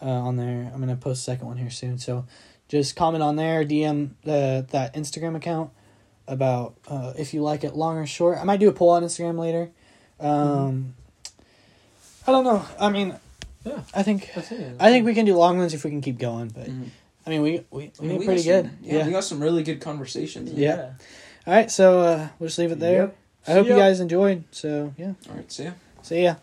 [0.00, 0.70] uh, on there.
[0.72, 1.98] I'm gonna post a second one here soon.
[1.98, 2.24] So
[2.68, 5.70] just comment on there, DM the that Instagram account
[6.26, 8.38] about uh, if you like it long or short.
[8.38, 9.70] I might do a poll on Instagram later.
[10.20, 10.94] Um,
[12.26, 12.64] I don't know.
[12.78, 13.14] I mean,
[13.68, 13.80] Yeah.
[13.94, 14.76] I think That's it.
[14.80, 16.48] I think we can do long ones if we can keep going.
[16.48, 16.88] But Mhm.
[17.26, 18.64] I mean, we we, we I mean, did we pretty got good.
[18.64, 19.06] some- yeah, Yeah.
[19.06, 20.50] we got some really good conversations.
[20.52, 20.92] Yeah.
[21.46, 21.70] All right.
[21.70, 23.02] So uh, we'll just leave it there.
[23.02, 23.16] Yep.
[23.48, 24.44] I hope See you guys enjoyed.
[24.50, 25.12] So yeah.
[25.28, 25.70] All right, see ya.
[26.02, 26.34] See ya.